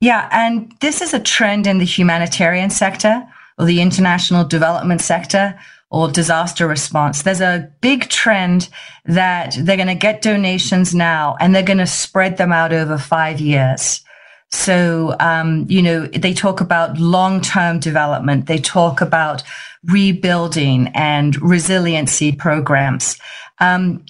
Yeah, 0.00 0.28
and 0.30 0.74
this 0.80 1.00
is 1.00 1.14
a 1.14 1.20
trend 1.20 1.66
in 1.66 1.78
the 1.78 1.84
humanitarian 1.84 2.70
sector 2.70 3.26
or 3.58 3.64
the 3.64 3.80
international 3.80 4.44
development 4.44 5.00
sector 5.00 5.58
or 5.90 6.10
disaster 6.10 6.66
response. 6.66 7.22
There's 7.22 7.40
a 7.40 7.70
big 7.80 8.08
trend 8.08 8.68
that 9.04 9.56
they're 9.58 9.76
going 9.76 9.86
to 9.88 9.94
get 9.94 10.22
donations 10.22 10.94
now 10.94 11.36
and 11.38 11.54
they're 11.54 11.62
going 11.62 11.78
to 11.78 11.86
spread 11.86 12.36
them 12.36 12.52
out 12.52 12.72
over 12.72 12.98
five 12.98 13.40
years. 13.40 14.02
So, 14.50 15.16
um, 15.20 15.66
you 15.68 15.82
know, 15.82 16.06
they 16.06 16.34
talk 16.34 16.60
about 16.60 16.98
long 16.98 17.40
term 17.40 17.78
development. 17.78 18.46
They 18.46 18.58
talk 18.58 19.00
about 19.00 19.42
rebuilding 19.84 20.88
and 20.94 21.40
resiliency 21.42 22.32
programs. 22.32 23.16
Um, 23.60 24.04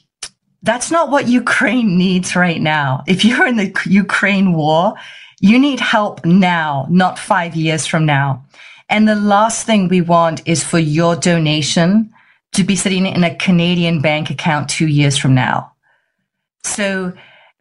that's 0.62 0.90
not 0.90 1.10
what 1.10 1.28
Ukraine 1.28 1.98
needs 1.98 2.34
right 2.34 2.60
now. 2.60 3.04
If 3.06 3.24
you're 3.24 3.46
in 3.46 3.56
the 3.56 3.74
Ukraine 3.86 4.52
war, 4.52 4.94
you 5.40 5.58
need 5.58 5.80
help 5.80 6.24
now, 6.24 6.86
not 6.90 7.18
five 7.18 7.54
years 7.54 7.86
from 7.86 8.06
now. 8.06 8.44
And 8.88 9.08
the 9.08 9.14
last 9.14 9.66
thing 9.66 9.88
we 9.88 10.00
want 10.00 10.46
is 10.46 10.62
for 10.62 10.78
your 10.78 11.16
donation 11.16 12.12
to 12.52 12.64
be 12.64 12.76
sitting 12.76 13.06
in 13.06 13.24
a 13.24 13.34
Canadian 13.34 14.00
bank 14.00 14.30
account 14.30 14.68
two 14.68 14.86
years 14.86 15.18
from 15.18 15.34
now. 15.34 15.72
So 16.62 17.12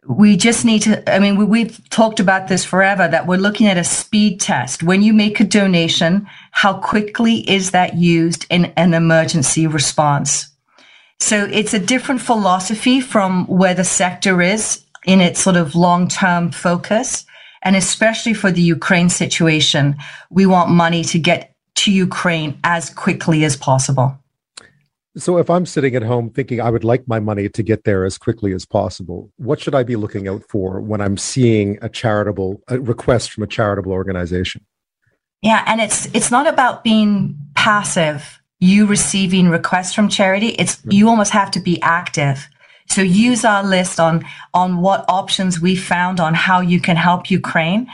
we 0.06 0.36
just 0.36 0.64
need 0.64 0.82
to, 0.82 1.12
I 1.12 1.18
mean, 1.18 1.48
we, 1.48 1.62
have 1.62 1.88
talked 1.88 2.20
about 2.20 2.48
this 2.48 2.64
forever 2.64 3.08
that 3.08 3.26
we're 3.26 3.38
looking 3.38 3.66
at 3.66 3.78
a 3.78 3.84
speed 3.84 4.40
test. 4.40 4.82
When 4.82 5.02
you 5.02 5.12
make 5.12 5.40
a 5.40 5.44
donation, 5.44 6.28
how 6.50 6.74
quickly 6.74 7.48
is 7.50 7.70
that 7.70 7.96
used 7.96 8.46
in 8.50 8.66
an 8.76 8.94
emergency 8.94 9.66
response? 9.66 10.48
So 11.20 11.48
it's 11.50 11.72
a 11.72 11.78
different 11.78 12.20
philosophy 12.20 13.00
from 13.00 13.46
where 13.46 13.74
the 13.74 13.84
sector 13.84 14.42
is 14.42 14.84
in 15.06 15.20
its 15.20 15.40
sort 15.40 15.56
of 15.56 15.74
long 15.74 16.08
term 16.08 16.50
focus. 16.50 17.24
And 17.64 17.76
especially 17.76 18.34
for 18.34 18.52
the 18.52 18.62
Ukraine 18.62 19.08
situation, 19.08 19.96
we 20.30 20.46
want 20.46 20.70
money 20.70 21.02
to 21.04 21.18
get 21.18 21.54
to 21.76 21.92
Ukraine 21.92 22.58
as 22.62 22.90
quickly 22.90 23.44
as 23.44 23.56
possible. 23.56 24.18
So, 25.16 25.38
if 25.38 25.48
I'm 25.48 25.64
sitting 25.64 25.94
at 25.94 26.02
home 26.02 26.30
thinking 26.30 26.60
I 26.60 26.70
would 26.70 26.82
like 26.82 27.06
my 27.06 27.20
money 27.20 27.48
to 27.48 27.62
get 27.62 27.84
there 27.84 28.04
as 28.04 28.18
quickly 28.18 28.52
as 28.52 28.66
possible, 28.66 29.30
what 29.36 29.60
should 29.60 29.74
I 29.74 29.84
be 29.84 29.94
looking 29.94 30.26
out 30.26 30.42
for 30.48 30.80
when 30.80 31.00
I'm 31.00 31.16
seeing 31.16 31.78
a 31.82 31.88
charitable 31.88 32.60
a 32.68 32.80
request 32.80 33.30
from 33.30 33.44
a 33.44 33.46
charitable 33.46 33.92
organization? 33.92 34.64
Yeah, 35.40 35.62
and 35.66 35.80
it's 35.80 36.06
it's 36.14 36.32
not 36.32 36.48
about 36.48 36.82
being 36.82 37.38
passive. 37.54 38.40
You 38.58 38.86
receiving 38.86 39.50
requests 39.50 39.94
from 39.94 40.08
charity. 40.08 40.48
It's 40.48 40.82
you 40.88 41.08
almost 41.08 41.30
have 41.30 41.50
to 41.52 41.60
be 41.60 41.80
active. 41.82 42.48
So 42.88 43.02
use 43.02 43.44
our 43.44 43.64
list 43.64 43.98
on 43.98 44.24
on 44.52 44.78
what 44.78 45.04
options 45.08 45.60
we 45.60 45.74
found 45.76 46.20
on 46.20 46.34
how 46.34 46.60
you 46.60 46.80
can 46.80 46.96
help 46.96 47.30
Ukraine. 47.30 47.88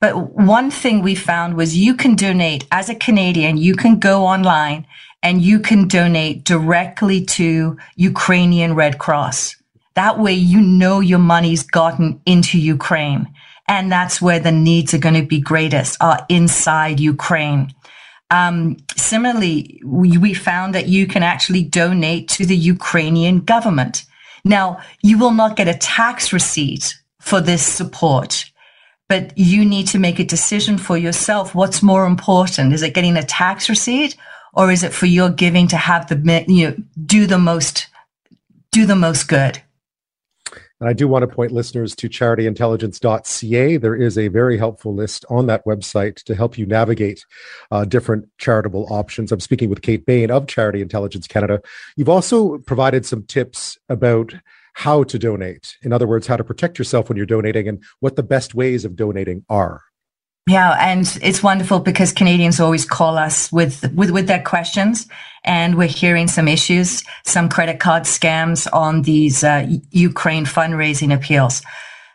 But 0.00 0.34
one 0.34 0.70
thing 0.70 1.02
we 1.02 1.14
found 1.14 1.56
was 1.56 1.76
you 1.76 1.94
can 1.94 2.14
donate 2.14 2.66
as 2.70 2.88
a 2.88 2.94
Canadian. 2.94 3.56
You 3.56 3.74
can 3.74 3.98
go 3.98 4.24
online 4.24 4.86
and 5.22 5.42
you 5.42 5.58
can 5.58 5.88
donate 5.88 6.44
directly 6.44 7.24
to 7.24 7.76
Ukrainian 7.96 8.74
Red 8.74 8.98
Cross. 8.98 9.56
That 9.94 10.18
way, 10.18 10.34
you 10.34 10.60
know 10.60 11.00
your 11.00 11.18
money's 11.18 11.62
gotten 11.62 12.20
into 12.26 12.58
Ukraine. 12.58 13.26
And 13.66 13.90
that's 13.90 14.22
where 14.22 14.38
the 14.38 14.52
needs 14.52 14.94
are 14.94 14.98
going 14.98 15.20
to 15.20 15.26
be 15.26 15.40
greatest 15.40 15.96
are 16.00 16.24
inside 16.28 17.00
Ukraine. 17.00 17.74
Um, 18.30 18.76
similarly, 18.96 19.80
we, 19.84 20.18
we 20.18 20.34
found 20.34 20.74
that 20.74 20.86
you 20.88 21.06
can 21.06 21.22
actually 21.22 21.62
donate 21.62 22.28
to 22.28 22.46
the 22.46 22.56
Ukrainian 22.56 23.40
government. 23.40 24.04
Now, 24.46 24.78
you 25.02 25.18
will 25.18 25.32
not 25.32 25.56
get 25.56 25.66
a 25.66 25.74
tax 25.74 26.32
receipt 26.32 26.94
for 27.20 27.40
this 27.40 27.66
support, 27.66 28.48
but 29.08 29.36
you 29.36 29.64
need 29.64 29.88
to 29.88 29.98
make 29.98 30.20
a 30.20 30.24
decision 30.24 30.78
for 30.78 30.96
yourself. 30.96 31.52
What's 31.52 31.82
more 31.82 32.06
important? 32.06 32.72
Is 32.72 32.82
it 32.82 32.94
getting 32.94 33.16
a 33.16 33.24
tax 33.24 33.68
receipt 33.68 34.16
or 34.54 34.70
is 34.70 34.84
it 34.84 34.92
for 34.92 35.06
your 35.06 35.30
giving 35.30 35.66
to 35.68 35.76
have 35.76 36.06
the 36.06 36.44
you 36.46 36.70
know 36.70 36.76
do 37.04 37.26
the 37.26 37.38
most 37.38 37.88
do 38.70 38.86
the 38.86 38.94
most 38.94 39.24
good 39.24 39.60
and 40.80 40.88
I 40.88 40.92
do 40.92 41.08
want 41.08 41.22
to 41.22 41.34
point 41.34 41.52
listeners 41.52 41.96
to 41.96 42.08
charityintelligence.ca. 42.08 43.76
There 43.78 43.96
is 43.96 44.18
a 44.18 44.28
very 44.28 44.58
helpful 44.58 44.94
list 44.94 45.24
on 45.30 45.46
that 45.46 45.64
website 45.64 46.22
to 46.24 46.34
help 46.34 46.58
you 46.58 46.66
navigate 46.66 47.24
uh, 47.70 47.84
different 47.84 48.28
charitable 48.38 48.86
options. 48.90 49.32
I'm 49.32 49.40
speaking 49.40 49.70
with 49.70 49.82
Kate 49.82 50.04
Bahen 50.04 50.30
of 50.30 50.46
Charity 50.46 50.82
Intelligence 50.82 51.26
Canada. 51.26 51.62
You've 51.96 52.08
also 52.10 52.58
provided 52.58 53.06
some 53.06 53.22
tips 53.24 53.78
about 53.88 54.34
how 54.74 55.04
to 55.04 55.18
donate. 55.18 55.78
In 55.82 55.92
other 55.92 56.06
words, 56.06 56.26
how 56.26 56.36
to 56.36 56.44
protect 56.44 56.78
yourself 56.78 57.08
when 57.08 57.16
you're 57.16 57.24
donating 57.24 57.66
and 57.66 57.82
what 58.00 58.16
the 58.16 58.22
best 58.22 58.54
ways 58.54 58.84
of 58.84 58.94
donating 58.94 59.44
are. 59.48 59.82
Yeah, 60.48 60.76
and 60.80 61.18
it's 61.22 61.42
wonderful 61.42 61.80
because 61.80 62.12
Canadians 62.12 62.60
always 62.60 62.84
call 62.84 63.18
us 63.18 63.50
with, 63.50 63.92
with, 63.94 64.12
with 64.12 64.28
their 64.28 64.42
questions 64.42 65.08
and 65.42 65.76
we're 65.76 65.88
hearing 65.88 66.28
some 66.28 66.46
issues, 66.46 67.02
some 67.24 67.48
credit 67.48 67.80
card 67.80 68.04
scams 68.04 68.72
on 68.72 69.02
these 69.02 69.42
uh, 69.42 69.66
Ukraine 69.90 70.44
fundraising 70.44 71.12
appeals. 71.12 71.62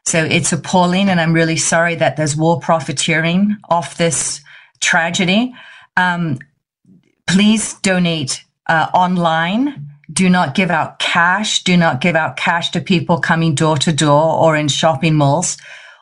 So 0.05 0.23
it's 0.23 0.53
appalling 0.53 1.09
and 1.09 1.19
I'm 1.19 1.33
really 1.33 1.57
sorry 1.57 1.95
that 1.95 2.15
there's 2.15 2.37
war 2.37 2.61
profiteering 2.61 3.57
off 3.69 3.97
this 3.97 4.41
tragedy. 4.79 5.53
Um, 5.97 6.39
please 7.27 7.73
donate 7.81 8.45
uh, 8.67 8.87
online. 8.93 9.89
Do 10.09 10.29
not 10.29 10.55
give 10.55 10.71
out 10.71 10.99
cash. 10.99 11.65
Do 11.65 11.75
not 11.75 11.99
give 11.99 12.15
out 12.15 12.37
cash 12.37 12.71
to 12.71 12.79
people 12.79 13.19
coming 13.19 13.55
door 13.55 13.75
to 13.79 13.91
door 13.91 14.37
or 14.37 14.55
in 14.55 14.69
shopping 14.69 15.15
malls 15.15 15.57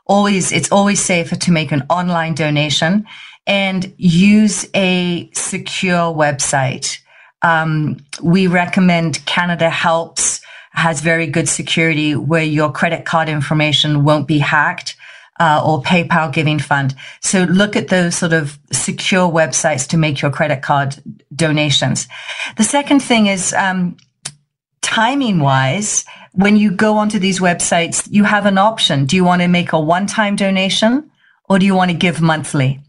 always, 0.09 0.51
it's 0.51 0.71
always 0.71 0.99
safer 1.01 1.37
to 1.37 1.51
make 1.51 1.71
an 1.71 1.83
online 1.89 2.33
donation 2.33 3.05
and 3.47 3.93
use 3.97 4.67
a 4.75 5.29
secure 5.33 6.13
website. 6.13 6.99
Um, 7.41 7.97
we 8.21 8.47
recommend 8.47 9.25
Canada 9.25 9.69
Helps 9.69 10.41
has 10.71 11.01
very 11.01 11.27
good 11.27 11.47
security 11.47 12.15
where 12.15 12.43
your 12.43 12.71
credit 12.71 13.05
card 13.05 13.29
information 13.29 14.03
won't 14.03 14.27
be 14.27 14.39
hacked. 14.39 14.95
Uh, 15.41 15.63
or 15.65 15.81
PayPal 15.81 16.33
Giving 16.33 16.59
Fund. 16.59 16.93
So 17.21 17.43
look 17.43 17.77
at 17.77 17.87
those 17.87 18.17
sort 18.17 18.33
of 18.33 18.59
secure 18.73 19.25
websites 19.31 19.87
to 19.87 19.97
make 19.97 20.21
your 20.21 20.31
credit 20.31 20.61
card 20.61 21.01
donations. 21.33 22.09
The 22.57 22.65
second 22.65 22.99
thing 22.99 23.27
is 23.27 23.53
um, 23.53 23.95
timing 24.89 25.39
wise, 25.39 26.03
when 26.33 26.57
you 26.57 26.71
go 26.71 26.97
onto 26.97 27.19
these 27.19 27.39
websites, 27.39 28.07
you 28.09 28.23
have 28.23 28.47
an 28.47 28.57
option. 28.57 29.05
Do 29.05 29.15
you 29.15 29.23
want 29.23 29.43
to 29.43 29.47
make 29.47 29.71
a 29.71 29.79
one 29.79 30.07
time 30.07 30.35
donation 30.35 31.11
or 31.47 31.59
do 31.59 31.65
you 31.67 31.75
want 31.75 31.91
to 31.91 31.97
give 31.97 32.21
monthly? 32.21 32.79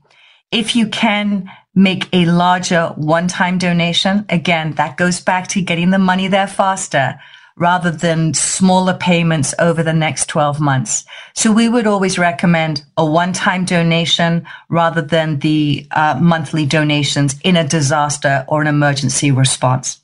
If 0.50 0.74
you 0.74 0.88
can 0.88 1.50
make 1.74 2.08
a 2.14 2.24
larger 2.24 2.86
one 2.96 3.28
time 3.28 3.58
donation, 3.58 4.24
again, 4.30 4.72
that 4.76 4.96
goes 4.96 5.20
back 5.20 5.48
to 5.48 5.60
getting 5.60 5.90
the 5.90 5.98
money 5.98 6.26
there 6.26 6.46
faster 6.46 7.20
rather 7.54 7.90
than 7.90 8.32
smaller 8.32 8.94
payments 8.94 9.52
over 9.58 9.82
the 9.82 9.92
next 9.92 10.26
12 10.30 10.58
months. 10.58 11.04
So 11.34 11.52
we 11.52 11.68
would 11.68 11.86
always 11.86 12.18
recommend 12.18 12.82
a 12.96 13.04
one 13.04 13.34
time 13.34 13.66
donation 13.66 14.46
rather 14.70 15.02
than 15.02 15.40
the 15.40 15.86
uh, 15.90 16.18
monthly 16.18 16.64
donations 16.64 17.38
in 17.44 17.58
a 17.58 17.68
disaster 17.68 18.46
or 18.48 18.62
an 18.62 18.68
emergency 18.68 19.30
response. 19.30 20.00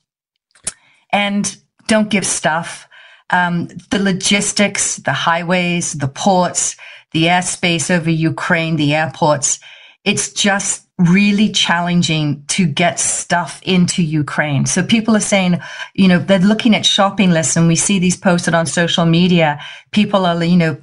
And 1.10 1.56
don't 1.86 2.10
give 2.10 2.26
stuff 2.26 2.86
um, 3.30 3.68
the 3.90 3.98
logistics, 3.98 4.96
the 4.96 5.12
highways, 5.12 5.94
the 5.94 6.08
ports, 6.08 6.76
the 7.12 7.24
airspace 7.24 7.90
over 7.90 8.10
Ukraine, 8.10 8.76
the 8.76 8.94
airports. 8.94 9.58
It's 10.04 10.32
just 10.32 10.86
really 10.98 11.50
challenging 11.50 12.44
to 12.48 12.66
get 12.66 12.98
stuff 12.98 13.60
into 13.64 14.02
Ukraine. 14.02 14.64
So 14.64 14.82
people 14.82 15.14
are 15.16 15.20
saying, 15.20 15.60
you 15.94 16.08
know, 16.08 16.18
they're 16.18 16.38
looking 16.38 16.74
at 16.74 16.86
shopping 16.86 17.30
lists 17.30 17.56
and 17.56 17.66
we 17.66 17.76
see 17.76 17.98
these 17.98 18.16
posted 18.16 18.54
on 18.54 18.66
social 18.66 19.04
media. 19.04 19.60
People 19.90 20.24
are, 20.24 20.42
you 20.42 20.56
know, 20.56 20.78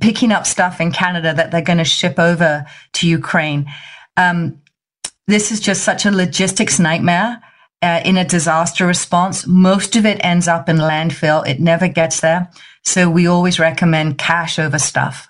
picking 0.00 0.32
up 0.32 0.46
stuff 0.46 0.80
in 0.80 0.92
Canada 0.92 1.32
that 1.34 1.50
they're 1.50 1.62
going 1.62 1.78
to 1.78 1.84
ship 1.84 2.18
over 2.18 2.66
to 2.94 3.08
Ukraine. 3.08 3.66
Um, 4.16 4.60
this 5.26 5.50
is 5.50 5.60
just 5.60 5.84
such 5.84 6.04
a 6.04 6.10
logistics 6.10 6.78
nightmare 6.78 7.42
uh, 7.82 8.00
in 8.04 8.16
a 8.16 8.24
disaster 8.24 8.86
response. 8.86 9.46
Most 9.46 9.96
of 9.96 10.06
it 10.06 10.18
ends 10.24 10.48
up 10.48 10.68
in 10.68 10.76
landfill. 10.76 11.46
It 11.46 11.60
never 11.60 11.88
gets 11.88 12.20
there. 12.20 12.50
So 12.84 13.10
we 13.10 13.26
always 13.26 13.58
recommend 13.58 14.18
cash 14.18 14.58
over 14.58 14.78
stuff. 14.78 15.28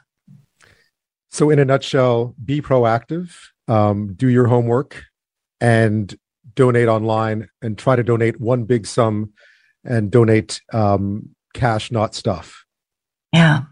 So, 1.31 1.51
in 1.51 1.59
a 1.59 1.65
nutshell, 1.65 2.35
be 2.43 2.63
proactive, 2.63 3.37
um, 3.69 4.15
do 4.15 4.29
your 4.29 4.47
homework, 4.47 5.05
and 5.61 6.15
donate 6.55 6.89
online 6.89 7.49
and 7.61 7.77
try 7.77 7.95
to 7.95 8.03
donate 8.03 8.41
one 8.41 8.65
big 8.65 8.87
sum 8.87 9.33
and 9.85 10.11
donate 10.11 10.63
um, 10.73 11.31
cash, 11.53 11.91
not 11.91 12.15
stuff. 12.15 12.65
Yeah, 13.33 13.65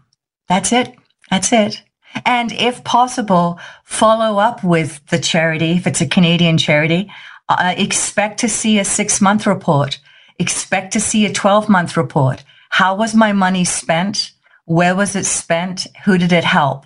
that's 0.47 0.71
it. 0.71 0.93
That's 1.31 1.51
it. 1.51 1.81
And 2.25 2.51
if 2.53 2.83
possible, 2.83 3.59
follow 3.83 4.37
up 4.37 4.63
with 4.63 5.05
the 5.07 5.19
charity, 5.19 5.71
if 5.71 5.87
it's 5.87 6.01
a 6.01 6.07
Canadian 6.07 6.57
charity, 6.57 7.11
uh, 7.49 7.73
expect 7.77 8.39
to 8.39 8.49
see 8.49 8.79
a 8.79 8.85
six 8.85 9.21
month 9.21 9.45
report. 9.45 9.99
Expect 10.39 10.93
to 10.93 10.99
see 10.99 11.25
a 11.25 11.33
12 11.33 11.69
month 11.69 11.95
report. 11.97 12.43
How 12.69 12.95
was 12.95 13.15
my 13.15 13.31
money 13.31 13.63
spent? 13.63 14.31
Where 14.65 14.95
was 14.95 15.15
it 15.15 15.25
spent? 15.25 15.87
Who 16.05 16.17
did 16.17 16.31
it 16.31 16.43
help? 16.43 16.85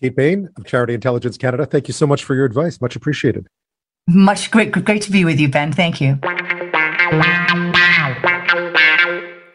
Kate 0.00 0.14
Bahen 0.14 0.48
of 0.58 0.66
Charity 0.66 0.94
Intelligence 0.94 1.38
Canada, 1.38 1.64
thank 1.64 1.88
you 1.88 1.94
so 1.94 2.06
much 2.06 2.22
for 2.22 2.34
your 2.34 2.44
advice. 2.44 2.80
Much 2.80 2.96
appreciated. 2.96 3.46
Much 4.08 4.50
great, 4.50 4.70
great 4.72 5.02
to 5.02 5.10
be 5.10 5.24
with 5.24 5.40
you, 5.40 5.48
Ben. 5.48 5.72
Thank 5.72 6.00
you. 6.00 6.18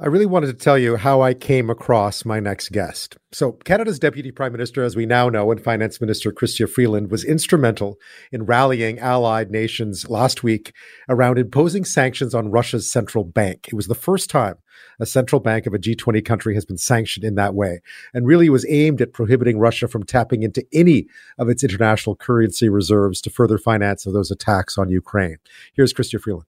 I 0.03 0.07
really 0.07 0.25
wanted 0.25 0.47
to 0.47 0.53
tell 0.53 0.79
you 0.79 0.95
how 0.95 1.21
I 1.21 1.35
came 1.35 1.69
across 1.69 2.25
my 2.25 2.39
next 2.39 2.71
guest. 2.71 3.17
So, 3.31 3.51
Canada's 3.51 3.99
Deputy 3.99 4.31
Prime 4.31 4.51
Minister, 4.51 4.81
as 4.81 4.95
we 4.95 5.05
now 5.05 5.29
know, 5.29 5.51
and 5.51 5.63
Finance 5.63 6.01
Minister 6.01 6.31
Chrystia 6.31 6.67
Freeland 6.67 7.11
was 7.11 7.23
instrumental 7.23 7.99
in 8.31 8.47
rallying 8.47 8.97
allied 8.97 9.51
nations 9.51 10.09
last 10.09 10.41
week 10.41 10.73
around 11.07 11.37
imposing 11.37 11.85
sanctions 11.85 12.33
on 12.33 12.49
Russia's 12.49 12.89
central 12.89 13.23
bank. 13.23 13.67
It 13.67 13.75
was 13.75 13.85
the 13.85 13.93
first 13.93 14.31
time 14.31 14.55
a 14.99 15.05
central 15.05 15.39
bank 15.39 15.67
of 15.67 15.75
a 15.75 15.77
G20 15.77 16.25
country 16.25 16.55
has 16.55 16.65
been 16.65 16.79
sanctioned 16.79 17.23
in 17.23 17.35
that 17.35 17.53
way, 17.53 17.81
and 18.11 18.25
really 18.25 18.49
was 18.49 18.65
aimed 18.67 19.01
at 19.01 19.13
prohibiting 19.13 19.59
Russia 19.59 19.87
from 19.87 20.01
tapping 20.01 20.41
into 20.41 20.65
any 20.73 21.05
of 21.37 21.47
its 21.47 21.63
international 21.63 22.15
currency 22.15 22.69
reserves 22.69 23.21
to 23.21 23.29
further 23.29 23.59
finance 23.59 24.05
those 24.05 24.31
attacks 24.31 24.79
on 24.79 24.89
Ukraine. 24.89 25.37
Here's 25.75 25.93
Chrystia 25.93 26.19
Freeland. 26.19 26.47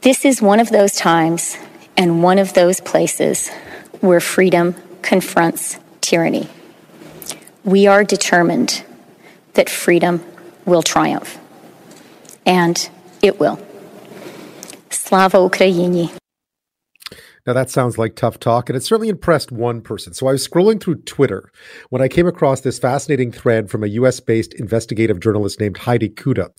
This 0.00 0.24
is 0.24 0.42
one 0.42 0.58
of 0.58 0.70
those 0.70 0.96
times 0.96 1.56
and 2.00 2.22
one 2.22 2.38
of 2.38 2.54
those 2.54 2.80
places 2.80 3.50
where 4.00 4.20
freedom 4.20 4.74
confronts 5.02 5.78
tyranny. 6.00 6.48
We 7.62 7.86
are 7.88 8.04
determined 8.04 8.82
that 9.52 9.68
freedom 9.68 10.24
will 10.64 10.82
triumph. 10.82 11.36
And 12.46 12.88
it 13.20 13.38
will. 13.38 13.58
Slava 14.88 15.36
Ukraini. 15.36 16.19
Now, 17.50 17.54
that 17.54 17.68
sounds 17.68 17.98
like 17.98 18.14
tough 18.14 18.38
talk, 18.38 18.68
and 18.68 18.76
it 18.76 18.84
certainly 18.84 19.08
impressed 19.08 19.50
one 19.50 19.80
person. 19.80 20.14
So 20.14 20.28
I 20.28 20.30
was 20.30 20.46
scrolling 20.46 20.80
through 20.80 21.02
Twitter 21.02 21.50
when 21.88 22.00
I 22.00 22.06
came 22.06 22.28
across 22.28 22.60
this 22.60 22.78
fascinating 22.78 23.32
thread 23.32 23.68
from 23.68 23.82
a 23.82 23.88
US 23.88 24.20
based 24.20 24.54
investigative 24.54 25.18
journalist 25.18 25.58
named 25.58 25.78
Heidi 25.78 26.10
Cuda. 26.10 26.50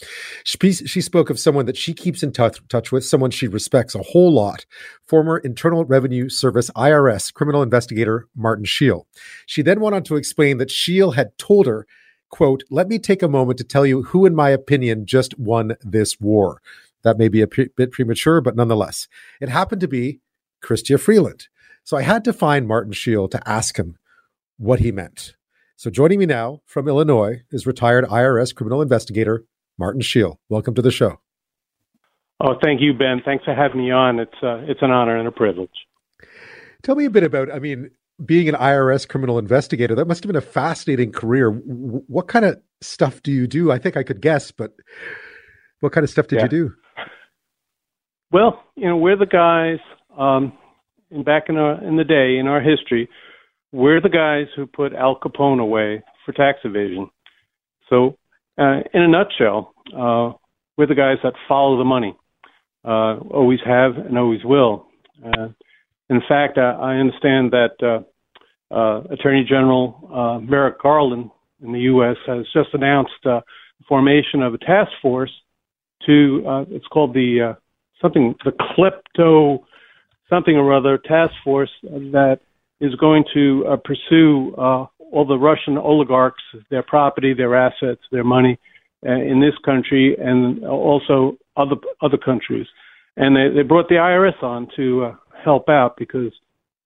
She, 0.44 0.74
she 0.74 1.00
spoke 1.00 1.30
of 1.30 1.40
someone 1.40 1.66
that 1.68 1.78
she 1.78 1.94
keeps 1.94 2.24
in 2.24 2.34
touch, 2.34 2.60
touch 2.68 2.92
with, 2.92 3.06
someone 3.06 3.32
she 3.32 3.48
respects 3.48 3.96
a 3.96 4.04
whole 4.04 4.34
lot 4.34 4.66
former 5.08 5.38
Internal 5.38 5.86
Revenue 5.86 6.28
Service 6.28 6.70
IRS 6.72 7.34
criminal 7.34 7.64
investigator 7.64 8.28
Martin 8.36 8.66
Sheil. 8.66 9.08
She 9.46 9.62
then 9.62 9.80
went 9.80 9.96
on 9.96 10.04
to 10.04 10.18
explain 10.18 10.58
that 10.58 10.70
Sheil 10.70 11.12
had 11.12 11.38
told 11.38 11.68
her, 11.68 11.88
quote, 12.30 12.64
let 12.70 12.90
me 12.90 13.00
take 13.00 13.24
a 13.24 13.30
moment 13.30 13.60
to 13.60 13.64
tell 13.64 13.86
you 13.86 14.04
who, 14.04 14.26
in 14.26 14.36
my 14.36 14.50
opinion, 14.50 15.06
just 15.06 15.40
won 15.40 15.78
this 15.80 16.20
war. 16.20 16.62
That 17.04 17.18
may 17.18 17.30
be 17.30 17.42
a 17.42 17.48
bit 17.48 17.94
premature, 17.94 18.42
but 18.42 18.58
nonetheless, 18.58 19.08
it 19.40 19.48
happened 19.48 19.80
to 19.80 19.88
be 19.88 20.20
Chrystia 20.62 21.00
Freeland. 21.00 21.48
So 21.84 21.98
I 21.98 22.02
had 22.02 22.24
to 22.26 22.34
find 22.34 22.68
Martin 22.68 22.94
Sheil 22.94 23.28
to 23.30 23.50
ask 23.50 23.78
him 23.78 23.98
what 24.58 24.80
he 24.80 24.92
meant. 24.92 25.36
So 25.76 25.90
joining 25.90 26.20
me 26.20 26.26
now 26.26 26.62
from 26.66 26.88
Illinois 26.88 27.42
is 27.52 27.66
retired 27.66 28.06
IRS 28.06 28.54
criminal 28.54 28.82
investigator 28.82 29.46
Martin 29.78 30.02
Sheil. 30.02 30.40
Welcome 30.48 30.76
to 30.76 30.82
the 30.82 30.92
show. 30.92 31.20
Oh, 32.40 32.56
thank 32.62 32.82
you, 32.82 32.94
Ben. 32.94 33.22
Thanks 33.24 33.46
for 33.46 33.54
having 33.54 33.80
me 33.80 33.92
on. 33.92 34.20
It's 34.20 34.44
uh, 34.44 34.58
it's 34.68 34.82
an 34.82 34.92
honor 34.92 35.18
and 35.18 35.28
a 35.28 35.32
privilege. 35.32 35.88
Tell 36.84 36.96
me 36.96 37.06
a 37.06 37.10
bit 37.10 37.24
about. 37.24 37.52
I 37.52 37.60
mean, 37.60 37.92
being 38.24 38.50
an 38.50 38.56
IRS 38.56 39.08
criminal 39.08 39.38
investigator, 39.38 39.96
that 39.96 40.08
must 40.08 40.24
have 40.24 40.28
been 40.28 40.36
a 40.36 40.42
fascinating 40.42 41.12
career. 41.12 41.52
What 41.52 42.28
kind 42.28 42.46
of 42.46 42.60
stuff 42.82 43.22
do 43.22 43.32
you 43.32 43.48
do? 43.48 43.72
I 43.72 43.78
think 43.78 43.96
I 43.98 44.04
could 44.04 44.22
guess, 44.22 44.52
but 44.52 44.74
what 45.82 45.94
kind 45.94 46.04
of 46.04 46.10
stuff 46.10 46.28
did 46.28 46.38
yeah. 46.38 46.44
you 46.44 46.50
do? 46.50 46.74
Well, 48.32 48.64
you 48.76 48.88
know, 48.88 48.98
we're 48.98 49.18
the 49.18 49.26
guys 49.26 49.80
um, 50.18 50.54
and 51.10 51.26
back 51.26 51.44
in, 51.50 51.58
our, 51.58 51.84
in 51.84 51.98
the 51.98 52.04
day 52.04 52.38
in 52.40 52.48
our 52.48 52.62
history, 52.62 53.10
we're 53.72 54.02
the 54.02 54.10
guys 54.10 54.48
who 54.56 54.66
put 54.66 54.94
Al 54.94 55.20
Capone 55.20 55.62
away 55.62 56.04
for 56.26 56.32
tax 56.34 56.60
evasion. 56.64 57.10
So, 57.90 58.18
uh, 58.58 58.82
in 58.94 59.02
a 59.02 59.08
nutshell, 59.08 59.74
uh, 59.88 60.38
we're 60.78 60.88
the 60.88 60.96
guys 60.96 61.18
that 61.24 61.34
follow 61.48 61.78
the 61.78 61.84
money, 61.84 62.16
uh, 62.86 63.18
always 63.30 63.60
have 63.66 63.98
and 63.98 64.18
always 64.18 64.44
will. 64.44 64.88
Uh, 65.24 65.50
in 66.10 66.22
fact, 66.28 66.58
I, 66.58 66.72
I 66.72 66.96
understand 66.96 67.52
that 67.52 67.76
uh, 67.82 68.74
uh, 68.74 69.04
Attorney 69.12 69.46
General 69.48 70.10
uh, 70.14 70.40
Merrick 70.40 70.82
Garland 70.82 71.30
in 71.64 71.74
the 71.74 71.80
U.S. 71.82 72.18
has 72.28 72.46
just 72.54 72.70
announced 72.74 73.12
uh, 73.26 73.42
the 73.80 73.86
formation 73.88 74.42
of 74.42 74.54
a 74.54 74.58
task 74.58 74.92
force 75.02 75.32
to, 76.06 76.44
uh, 76.48 76.62
it's 76.70 76.88
called 76.88 77.14
the 77.14 77.52
uh, 77.52 77.60
something, 78.02 78.36
the 78.44 78.52
klepto 78.52 79.60
something 80.32 80.56
or 80.56 80.74
other 80.74 80.98
task 80.98 81.34
force 81.44 81.70
that 81.84 82.40
is 82.80 82.96
going 82.96 83.24
to 83.34 83.66
uh, 83.68 83.78
pursue 83.84 84.56
uh, 84.58 84.86
all 85.12 85.26
the 85.28 85.38
Russian 85.38 85.78
oligarchs, 85.78 86.42
their 86.70 86.84
property, 86.84 87.34
their 87.34 87.56
assets, 87.56 88.02
their 88.12 88.24
money 88.24 88.58
uh, 89.06 89.12
in 89.12 89.42
this 89.42 89.54
country, 89.64 90.16
and 90.20 90.66
also 90.66 91.38
other 91.58 91.76
other 92.02 92.18
countries. 92.18 92.66
And 93.18 93.36
they, 93.36 93.54
they 93.56 93.68
brought 93.68 93.90
the 93.90 93.96
IRS 93.96 94.42
on 94.42 94.68
to 94.78 95.06
uh, 95.06 95.16
help 95.44 95.70
out 95.70 95.96
because 95.98 96.32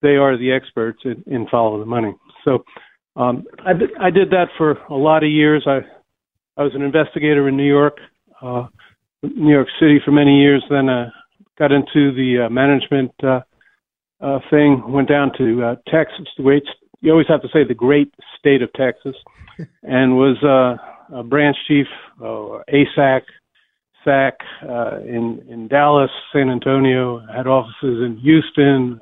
they 0.02 0.16
are 0.16 0.38
the 0.38 0.52
experts 0.52 1.00
in, 1.06 1.24
in 1.28 1.48
following 1.50 1.82
the 1.82 1.86
money. 1.86 2.14
So 2.44 2.64
um, 3.16 3.44
I, 3.66 3.72
I 4.00 4.10
did 4.10 4.32
that 4.32 4.48
for 4.58 4.72
a 4.90 4.96
lot 4.96 5.24
of 5.24 5.30
years. 5.30 5.64
I 5.68 5.80
I 6.58 6.64
was 6.64 6.74
an 6.74 6.82
investigator 6.82 7.48
in 7.48 7.58
New 7.58 7.68
York, 7.68 7.98
uh, 8.42 8.68
New 9.22 9.54
York 9.54 9.68
City 9.80 10.00
for 10.04 10.12
many 10.12 10.40
years. 10.42 10.64
Then 10.70 10.90
uh, 10.90 11.10
got 11.58 11.72
into 11.72 12.14
the 12.14 12.46
uh, 12.46 12.50
management 12.50 13.12
uh, 13.24 13.42
uh, 14.22 14.40
thing, 14.50 14.84
went 14.88 15.10
down 15.10 15.32
to 15.38 15.64
uh, 15.64 15.76
Texas, 15.88 16.28
the 16.38 16.44
great, 16.44 16.64
you 17.02 17.12
always 17.12 17.28
have 17.28 17.42
to 17.42 17.50
say 17.50 17.64
the 17.64 17.74
great 17.74 18.14
state 18.38 18.62
of 18.62 18.72
Texas, 18.74 19.16
and 19.84 20.18
was 20.18 20.38
uh, 20.44 21.18
a 21.18 21.24
branch 21.24 21.58
chief, 21.68 21.88
uh, 22.22 22.60
ASAC, 22.74 23.22
SAC 24.04 24.34
uh, 24.68 25.00
in, 25.02 25.44
in 25.50 25.68
Dallas, 25.68 26.12
San 26.32 26.50
Antonio, 26.50 27.26
had 27.34 27.48
offices 27.48 28.04
in 28.04 28.20
Houston, 28.22 29.02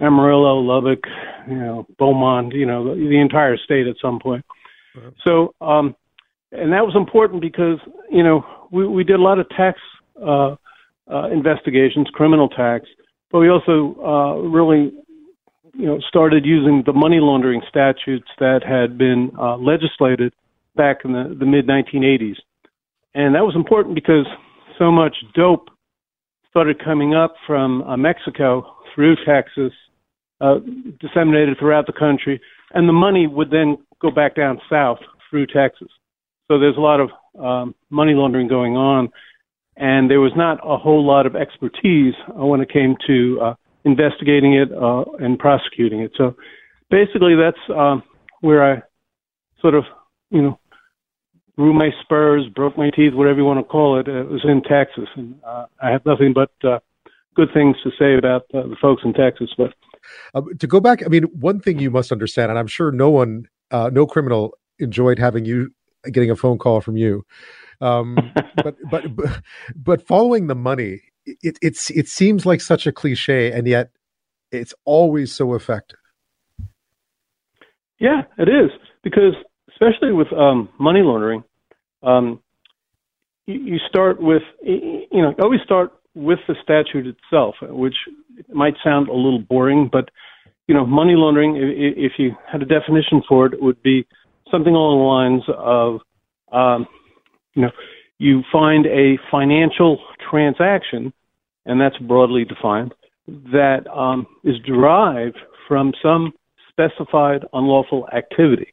Amarillo, 0.00 0.58
Lubbock, 0.58 1.04
you 1.48 1.56
know, 1.56 1.86
Beaumont, 1.98 2.52
you 2.52 2.66
know, 2.66 2.94
the, 2.94 3.08
the 3.08 3.20
entire 3.20 3.56
state 3.56 3.86
at 3.86 3.96
some 4.00 4.18
point. 4.20 4.44
Uh-huh. 4.96 5.10
So, 5.26 5.54
um, 5.64 5.94
and 6.52 6.72
that 6.72 6.84
was 6.84 6.94
important 6.96 7.40
because, 7.40 7.78
you 8.10 8.22
know, 8.22 8.44
we, 8.70 8.86
we 8.86 9.04
did 9.04 9.16
a 9.16 9.22
lot 9.22 9.38
of 9.38 9.48
tax 9.50 9.78
uh, 10.24 10.56
uh, 11.12 11.28
investigations, 11.30 12.08
criminal 12.12 12.48
tax, 12.48 12.86
but 13.30 13.40
we 13.40 13.48
also 13.48 13.96
uh, 14.02 14.40
really, 14.48 14.92
you 15.74 15.86
know, 15.86 15.98
started 16.08 16.44
using 16.44 16.82
the 16.86 16.92
money 16.92 17.18
laundering 17.20 17.62
statutes 17.68 18.28
that 18.38 18.60
had 18.66 18.98
been 18.98 19.30
uh, 19.38 19.56
legislated 19.56 20.32
back 20.76 20.98
in 21.04 21.12
the, 21.12 21.36
the 21.38 21.46
mid 21.46 21.66
1980s, 21.66 22.36
and 23.14 23.34
that 23.34 23.44
was 23.44 23.54
important 23.56 23.94
because 23.94 24.26
so 24.78 24.90
much 24.90 25.16
dope 25.34 25.68
started 26.50 26.82
coming 26.82 27.14
up 27.14 27.34
from 27.46 27.82
uh, 27.82 27.96
Mexico 27.96 28.76
through 28.94 29.16
Texas, 29.26 29.72
uh, 30.40 30.56
disseminated 31.00 31.56
throughout 31.58 31.86
the 31.86 31.92
country, 31.92 32.40
and 32.72 32.88
the 32.88 32.92
money 32.92 33.26
would 33.26 33.50
then 33.50 33.76
go 34.00 34.10
back 34.10 34.34
down 34.34 34.60
south 34.70 34.98
through 35.28 35.46
Texas. 35.46 35.88
So 36.48 36.58
there's 36.58 36.76
a 36.76 36.80
lot 36.80 37.00
of 37.00 37.10
um, 37.38 37.74
money 37.90 38.14
laundering 38.14 38.48
going 38.48 38.76
on 38.76 39.10
and 39.78 40.10
there 40.10 40.20
was 40.20 40.32
not 40.36 40.58
a 40.64 40.76
whole 40.76 41.06
lot 41.06 41.24
of 41.24 41.36
expertise 41.36 42.14
uh, 42.28 42.44
when 42.44 42.60
it 42.60 42.70
came 42.70 42.96
to 43.06 43.40
uh, 43.40 43.54
investigating 43.84 44.54
it 44.54 44.70
uh, 44.72 45.04
and 45.20 45.38
prosecuting 45.38 46.00
it. 46.00 46.12
So 46.16 46.36
basically, 46.90 47.34
that's 47.36 47.58
uh, 47.74 47.96
where 48.40 48.72
I 48.72 48.82
sort 49.60 49.74
of, 49.74 49.84
you 50.30 50.42
know, 50.42 50.58
grew 51.56 51.72
my 51.72 51.90
spurs, 52.02 52.44
broke 52.54 52.76
my 52.76 52.90
teeth, 52.90 53.14
whatever 53.14 53.38
you 53.38 53.44
want 53.44 53.60
to 53.60 53.64
call 53.64 53.98
it. 53.98 54.08
It 54.08 54.28
was 54.28 54.44
in 54.44 54.62
Texas, 54.62 55.08
and 55.16 55.36
uh, 55.46 55.66
I 55.80 55.90
have 55.90 56.04
nothing 56.04 56.32
but 56.32 56.50
uh, 56.64 56.80
good 57.34 57.48
things 57.54 57.76
to 57.84 57.90
say 57.98 58.16
about 58.16 58.42
uh, 58.52 58.62
the 58.62 58.76
folks 58.80 59.02
in 59.04 59.12
Texas. 59.12 59.50
But 59.56 59.74
uh, 60.34 60.42
to 60.58 60.66
go 60.66 60.80
back, 60.80 61.04
I 61.04 61.08
mean, 61.08 61.24
one 61.24 61.60
thing 61.60 61.78
you 61.78 61.90
must 61.90 62.10
understand, 62.10 62.50
and 62.50 62.58
I'm 62.58 62.66
sure 62.66 62.90
no 62.90 63.10
one, 63.10 63.46
uh, 63.70 63.90
no 63.92 64.06
criminal 64.06 64.54
enjoyed 64.80 65.18
having 65.18 65.44
you 65.44 65.70
getting 66.12 66.30
a 66.30 66.36
phone 66.36 66.58
call 66.58 66.80
from 66.80 66.96
you 66.96 67.24
um, 67.80 68.16
but, 68.62 68.76
but 68.90 69.04
but 69.74 70.06
following 70.06 70.46
the 70.46 70.54
money, 70.54 71.02
it 71.26 71.58
it's 71.62 71.90
it 71.90 72.08
seems 72.08 72.46
like 72.46 72.60
such 72.60 72.86
a 72.86 72.92
cliche, 72.92 73.52
and 73.52 73.66
yet 73.66 73.90
it's 74.50 74.74
always 74.84 75.32
so 75.32 75.54
effective. 75.54 75.98
Yeah, 77.98 78.22
it 78.38 78.48
is 78.48 78.70
because 79.02 79.34
especially 79.70 80.12
with 80.12 80.32
um, 80.32 80.68
money 80.78 81.00
laundering, 81.02 81.44
um, 82.02 82.40
you, 83.46 83.60
you 83.60 83.78
start 83.88 84.20
with 84.20 84.42
you 84.62 85.06
know 85.12 85.34
always 85.40 85.60
start 85.64 85.92
with 86.14 86.38
the 86.48 86.54
statute 86.62 87.06
itself, 87.06 87.54
which 87.62 87.94
might 88.52 88.74
sound 88.82 89.08
a 89.08 89.12
little 89.12 89.40
boring, 89.40 89.88
but 89.90 90.10
you 90.66 90.74
know 90.74 90.86
money 90.86 91.14
laundering, 91.14 91.56
if 91.56 92.12
you 92.18 92.32
had 92.50 92.62
a 92.62 92.66
definition 92.66 93.22
for 93.28 93.46
it, 93.46 93.54
it 93.54 93.62
would 93.62 93.82
be 93.82 94.06
something 94.50 94.74
along 94.74 94.98
the 94.98 95.04
lines 95.04 95.42
of 95.58 96.00
um, 96.52 96.86
you 97.58 97.64
know, 97.64 97.72
you 98.18 98.44
find 98.52 98.86
a 98.86 99.18
financial 99.32 99.98
transaction, 100.30 101.12
and 101.66 101.80
that's 101.80 101.98
broadly 101.98 102.44
defined, 102.44 102.94
that 103.26 103.80
um, 103.92 104.28
is 104.44 104.54
derived 104.64 105.36
from 105.66 105.92
some 106.00 106.32
specified 106.70 107.44
unlawful 107.52 108.08
activity. 108.16 108.72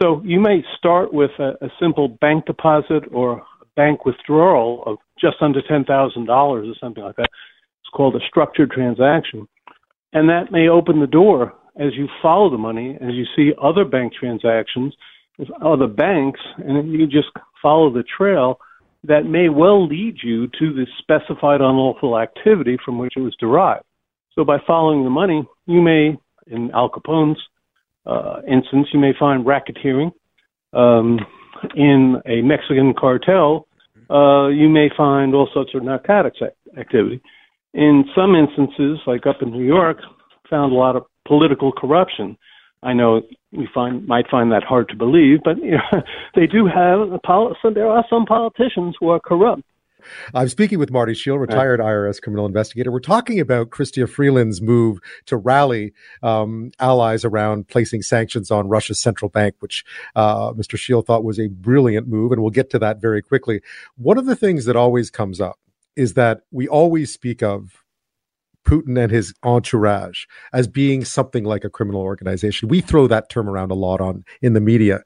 So 0.00 0.22
you 0.24 0.40
may 0.40 0.64
start 0.78 1.12
with 1.12 1.32
a, 1.38 1.50
a 1.60 1.68
simple 1.78 2.08
bank 2.08 2.46
deposit 2.46 3.04
or 3.12 3.42
bank 3.76 4.06
withdrawal 4.06 4.82
of 4.86 4.96
just 5.20 5.36
under 5.42 5.60
$10,000 5.60 6.28
or 6.28 6.74
something 6.80 7.04
like 7.04 7.16
that. 7.16 7.28
It's 7.82 7.90
called 7.92 8.16
a 8.16 8.26
structured 8.26 8.70
transaction. 8.70 9.46
And 10.14 10.30
that 10.30 10.50
may 10.50 10.68
open 10.68 11.00
the 11.00 11.06
door 11.06 11.52
as 11.78 11.94
you 11.94 12.08
follow 12.22 12.48
the 12.48 12.56
money, 12.56 12.96
as 13.02 13.12
you 13.12 13.26
see 13.36 13.52
other 13.62 13.84
bank 13.84 14.14
transactions 14.18 14.94
with 15.38 15.50
other 15.62 15.86
banks, 15.86 16.40
and 16.56 16.92
you 16.92 17.06
just 17.06 17.28
follow 17.62 17.92
the 17.92 18.04
trail 18.04 18.58
that 19.04 19.24
may 19.24 19.48
well 19.48 19.86
lead 19.86 20.16
you 20.22 20.46
to 20.58 20.72
the 20.72 20.86
specified 20.98 21.60
unlawful 21.60 22.18
activity 22.18 22.76
from 22.84 22.98
which 22.98 23.14
it 23.16 23.20
was 23.20 23.36
derived. 23.38 23.84
So 24.34 24.44
by 24.44 24.58
following 24.66 25.04
the 25.04 25.10
money, 25.10 25.46
you 25.66 25.80
may, 25.80 26.16
in 26.46 26.70
Al 26.72 26.88
Capone's 26.88 27.38
uh, 28.06 28.40
instance, 28.50 28.88
you 28.92 29.00
may 29.00 29.12
find 29.18 29.46
racketeering 29.46 30.12
um, 30.72 31.18
in 31.74 32.20
a 32.26 32.42
Mexican 32.42 32.94
cartel 32.98 33.68
uh, 34.10 34.48
you 34.48 34.68
may 34.68 34.88
find 34.96 35.34
all 35.34 35.48
sorts 35.52 35.72
of 35.74 35.82
narcotics 35.82 36.38
activity. 36.78 37.20
In 37.74 38.04
some 38.16 38.34
instances, 38.34 38.98
like 39.06 39.26
up 39.26 39.42
in 39.42 39.50
New 39.50 39.64
York, 39.64 39.98
found 40.48 40.72
a 40.72 40.74
lot 40.74 40.96
of 40.96 41.04
political 41.26 41.72
corruption. 41.72 42.38
I 42.82 42.92
know 42.92 43.22
we 43.52 43.68
find 43.72 44.06
might 44.06 44.28
find 44.30 44.52
that 44.52 44.62
hard 44.62 44.88
to 44.90 44.96
believe, 44.96 45.40
but 45.44 45.58
you 45.58 45.72
know, 45.72 46.02
they 46.34 46.46
do 46.46 46.66
have 46.66 47.00
a 47.12 47.20
so 47.62 47.70
there 47.72 47.88
are 47.88 48.04
some 48.08 48.26
politicians 48.26 48.96
who 49.00 49.08
are 49.08 49.20
corrupt. 49.20 49.62
I'm 50.32 50.48
speaking 50.48 50.78
with 50.78 50.90
Marty 50.90 51.12
Sheil, 51.12 51.38
retired 51.38 51.80
IRS 51.80 52.22
criminal 52.22 52.46
investigator. 52.46 52.90
We're 52.92 53.00
talking 53.00 53.40
about 53.40 53.70
Chrystia 53.70 54.08
Freeland's 54.08 54.62
move 54.62 55.00
to 55.26 55.36
rally 55.36 55.92
um, 56.22 56.70
allies 56.78 57.24
around 57.24 57.68
placing 57.68 58.02
sanctions 58.02 58.50
on 58.50 58.68
Russia's 58.68 59.00
central 59.00 59.28
bank, 59.28 59.56
which 59.58 59.84
uh, 60.14 60.52
Mr. 60.52 60.78
Sheil 60.78 61.02
thought 61.02 61.24
was 61.24 61.38
a 61.38 61.48
brilliant 61.48 62.06
move, 62.06 62.32
and 62.32 62.40
we'll 62.40 62.50
get 62.50 62.70
to 62.70 62.78
that 62.78 63.00
very 63.00 63.22
quickly. 63.22 63.60
One 63.96 64.18
of 64.18 64.26
the 64.26 64.36
things 64.36 64.64
that 64.66 64.76
always 64.76 65.10
comes 65.10 65.40
up 65.40 65.58
is 65.96 66.14
that 66.14 66.42
we 66.52 66.68
always 66.68 67.12
speak 67.12 67.42
of 67.42 67.84
Putin 68.64 69.02
and 69.02 69.10
his 69.10 69.34
entourage 69.42 70.24
as 70.52 70.66
being 70.66 71.04
something 71.04 71.44
like 71.44 71.64
a 71.64 71.70
criminal 71.70 72.00
organization. 72.00 72.68
We 72.68 72.80
throw 72.80 73.06
that 73.06 73.30
term 73.30 73.48
around 73.48 73.70
a 73.70 73.74
lot 73.74 74.00
on 74.00 74.24
in 74.42 74.52
the 74.52 74.60
media. 74.60 75.02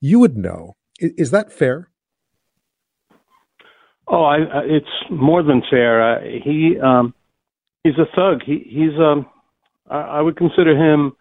You 0.00 0.18
would 0.20 0.36
know. 0.36 0.76
Is, 0.98 1.12
is 1.16 1.30
that 1.30 1.52
fair? 1.52 1.90
Oh, 4.08 4.24
I, 4.24 4.38
uh, 4.40 4.62
it's 4.64 4.86
more 5.10 5.42
than 5.42 5.62
fair. 5.70 6.16
Uh, 6.16 6.20
he 6.42 6.76
um, 6.82 7.14
he's 7.84 7.98
a 7.98 8.06
thug. 8.16 8.42
He 8.44 8.64
he's 8.66 8.98
um, 8.98 9.26
I, 9.88 10.00
I 10.00 10.20
would 10.20 10.36
consider 10.36 10.76
him. 10.76 11.12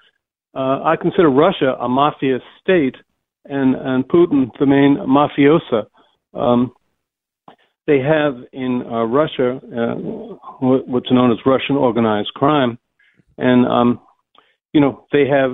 Uh, 0.55 0.81
I 0.83 0.95
consider 0.99 1.29
Russia 1.29 1.75
a 1.79 1.89
mafia 1.89 2.39
state, 2.61 2.95
and 3.45 3.75
and 3.75 4.07
Putin 4.07 4.49
the 4.59 4.65
main 4.65 4.97
mafiosa. 4.97 5.87
Um, 6.33 6.71
they 7.87 7.99
have 7.99 8.35
in 8.51 8.83
uh, 8.85 9.05
Russia 9.05 9.59
uh, 9.63 9.95
what's 10.59 11.11
known 11.11 11.31
as 11.31 11.37
Russian 11.45 11.77
organized 11.77 12.33
crime, 12.35 12.77
and 13.37 13.65
um, 13.65 13.99
you 14.73 14.81
know 14.81 15.05
they 15.11 15.25
have 15.27 15.51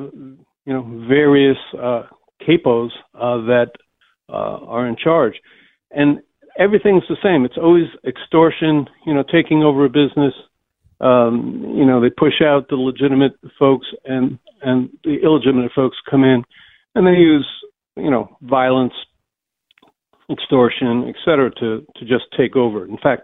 you 0.66 0.74
know 0.74 1.06
various 1.08 1.58
uh, 1.80 2.04
capos 2.42 2.90
uh, 3.14 3.38
that 3.46 3.72
uh, 4.30 4.58
are 4.66 4.88
in 4.88 4.96
charge, 5.02 5.36
and 5.92 6.20
everything's 6.58 7.04
the 7.08 7.18
same. 7.24 7.46
It's 7.46 7.58
always 7.58 7.88
extortion, 8.06 8.88
you 9.06 9.14
know, 9.14 9.24
taking 9.24 9.64
over 9.64 9.86
a 9.86 9.90
business. 9.90 10.34
Um, 11.02 11.76
you 11.78 11.86
know, 11.86 12.00
they 12.02 12.10
push 12.10 12.42
out 12.44 12.68
the 12.70 12.76
legitimate 12.76 13.34
folks, 13.60 13.88
and 14.06 14.40
and 14.62 14.90
the 15.04 15.18
illegitimate 15.22 15.72
folks 15.76 15.98
come 16.10 16.24
in, 16.24 16.44
and 16.96 17.06
they 17.06 17.20
use 17.20 17.48
you 17.96 18.10
know 18.10 18.38
violence, 18.42 18.94
extortion, 20.34 21.06
et 21.08 21.16
cetera, 21.24 21.52
to 21.56 21.86
to 21.96 22.06
just 22.06 22.26
take 22.38 22.56
over. 22.56 22.86
In 22.86 22.98
fact, 22.98 23.24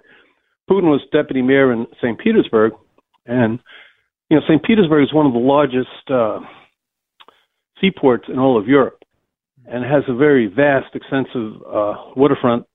Putin 0.69 0.89
was 0.89 1.02
deputy 1.12 1.41
mayor 1.41 1.72
in 1.74 1.88
St. 2.02 2.17
Petersburg, 2.17 2.74
and 3.26 3.60
you 4.30 4.38
know 4.38 4.43
St. 4.48 4.63
Petersburg 4.63 5.04
is 5.04 5.13
one 5.13 5.26
of 5.26 5.34
the 5.34 5.39
largest 5.39 6.10
uh, 6.10 6.39
seaports 7.82 8.26
in 8.30 8.39
all 8.39 8.58
of 8.60 8.67
Europe, 8.67 9.04
and 9.65 9.84
has 9.84 10.04
a 10.08 10.15
very 10.15 10.48
vast, 10.48 10.95
extensive 10.95 11.62
uh, 11.67 11.95
waterfront 12.15 12.65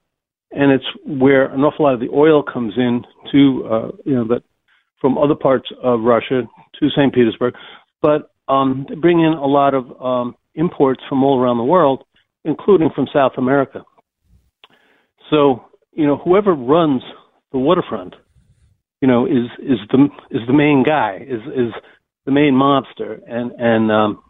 and 0.54 0.70
it's 0.70 0.84
where 1.04 1.46
an 1.46 1.60
awful 1.60 1.84
lot 1.84 1.94
of 1.94 2.00
the 2.00 2.08
oil 2.10 2.42
comes 2.42 2.74
in 2.76 3.02
to 3.32 3.68
uh, 3.70 3.88
you 4.04 4.14
know 4.14 4.26
that 4.26 4.42
from 5.00 5.18
other 5.18 5.34
parts 5.34 5.68
of 5.82 6.00
Russia 6.00 6.42
to 6.80 6.90
St. 6.90 7.12
Petersburg, 7.12 7.54
but 8.00 8.30
um, 8.48 8.86
they 8.88 8.94
bring 8.94 9.20
in 9.20 9.32
a 9.32 9.46
lot 9.46 9.74
of 9.74 10.00
um, 10.00 10.34
imports 10.54 11.02
from 11.08 11.22
all 11.22 11.38
around 11.38 11.58
the 11.58 11.64
world, 11.64 12.04
including 12.44 12.88
from 12.94 13.06
South 13.12 13.32
America. 13.36 13.82
So 15.30 15.64
you 15.92 16.06
know 16.06 16.16
whoever 16.16 16.54
runs 16.54 17.02
the 17.52 17.58
waterfront, 17.58 18.14
you 19.00 19.08
know, 19.08 19.26
is 19.26 19.46
is 19.60 19.78
the 19.90 20.08
is 20.30 20.42
the 20.46 20.52
main 20.52 20.82
guy, 20.82 21.18
is 21.20 21.40
is 21.54 21.72
the 22.26 22.32
main 22.32 22.54
mobster, 22.54 23.20
and 23.26 23.52
and 23.58 23.90
um, 23.90 24.22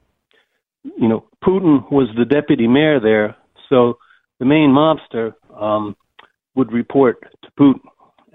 you 0.85 1.09
know 1.09 1.27
Putin 1.43 1.91
was 1.91 2.09
the 2.17 2.25
deputy 2.25 2.69
mayor 2.69 3.01
there, 3.01 3.37
so 3.69 3.99
the 4.39 4.45
main 4.45 4.71
mobster 4.71 5.33
um, 5.59 5.97
would 6.55 6.73
report 6.73 7.23
to 7.43 7.51
Putin. 7.59 7.81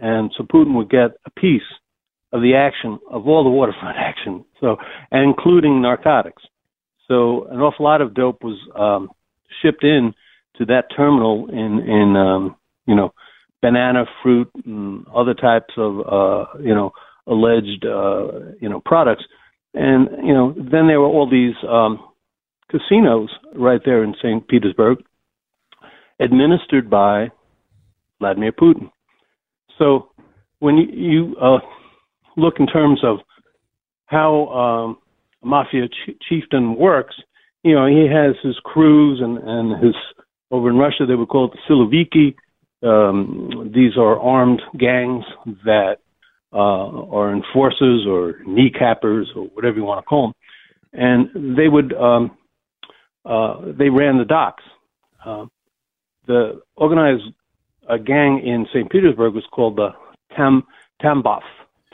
And 0.01 0.31
so 0.37 0.43
Putin 0.43 0.75
would 0.75 0.89
get 0.89 1.11
a 1.25 1.29
piece 1.31 1.61
of 2.31 2.41
the 2.41 2.55
action 2.55 2.99
of 3.11 3.27
all 3.27 3.43
the 3.43 3.49
waterfront 3.49 3.97
action, 3.99 4.45
so 4.59 4.77
and 5.11 5.23
including 5.23 5.81
narcotics. 5.81 6.43
So 7.07 7.47
an 7.47 7.59
awful 7.59 7.85
lot 7.85 8.01
of 8.01 8.13
dope 8.13 8.43
was 8.43 8.57
um, 8.75 9.09
shipped 9.61 9.83
in 9.83 10.13
to 10.59 10.65
that 10.65 10.85
terminal 10.95 11.49
in 11.49 11.79
in 11.79 12.15
um, 12.15 12.55
you 12.85 12.95
know 12.95 13.13
banana 13.61 14.05
fruit 14.21 14.49
and 14.65 15.05
other 15.13 15.33
types 15.33 15.73
of 15.77 15.99
uh, 16.01 16.45
you 16.61 16.75
know 16.75 16.91
alleged 17.27 17.85
uh, 17.85 18.53
you 18.61 18.69
know 18.69 18.81
products, 18.85 19.23
and 19.73 20.07
you 20.23 20.33
know 20.33 20.53
then 20.53 20.87
there 20.87 20.99
were 20.99 21.07
all 21.07 21.29
these 21.29 21.55
um, 21.67 21.99
casinos 22.69 23.29
right 23.55 23.81
there 23.83 24.03
in 24.03 24.13
St. 24.21 24.47
Petersburg, 24.47 24.99
administered 26.19 26.89
by 26.89 27.29
Vladimir 28.19 28.51
Putin. 28.51 28.91
So 29.77 30.09
when 30.59 30.77
you, 30.77 30.87
you 30.91 31.35
uh, 31.41 31.59
look 32.37 32.55
in 32.59 32.67
terms 32.67 32.99
of 33.03 33.17
how 34.05 34.47
um, 34.47 34.97
a 35.43 35.47
mafia 35.47 35.87
ch- 35.87 36.17
chieftain 36.27 36.75
works, 36.75 37.15
you 37.63 37.75
know, 37.75 37.87
he 37.87 38.07
has 38.11 38.35
his 38.43 38.57
crews 38.63 39.19
and, 39.21 39.37
and 39.37 39.83
his, 39.83 39.95
over 40.51 40.69
in 40.69 40.77
Russia, 40.77 41.05
they 41.07 41.15
would 41.15 41.29
call 41.29 41.45
it 41.45 41.51
the 41.53 41.73
Siloviki. 41.73 42.35
Um, 42.81 43.71
these 43.73 43.97
are 43.97 44.19
armed 44.19 44.61
gangs 44.77 45.25
that 45.65 45.97
uh, 46.51 46.57
are 46.57 47.33
enforcers 47.33 48.05
or 48.07 48.35
kneecappers 48.47 49.25
or 49.35 49.43
whatever 49.53 49.77
you 49.77 49.83
want 49.83 50.03
to 50.03 50.07
call 50.07 50.27
them. 50.27 50.33
And 50.93 51.57
they 51.57 51.67
would, 51.67 51.93
um, 51.93 52.37
uh, 53.25 53.73
they 53.77 53.89
ran 53.89 54.17
the 54.17 54.25
docks. 54.25 54.63
Uh, 55.23 55.45
the 56.25 56.61
organized 56.75 57.23
a 57.89 57.97
gang 57.97 58.41
in 58.45 58.65
St. 58.69 58.89
Petersburg 58.89 59.33
was 59.33 59.43
called 59.51 59.75
the 59.75 59.89
Tam 60.35 60.63
Tambov, 61.01 61.41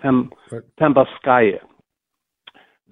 Tam, 0.02 0.30
Tambovskaya. 0.80 1.60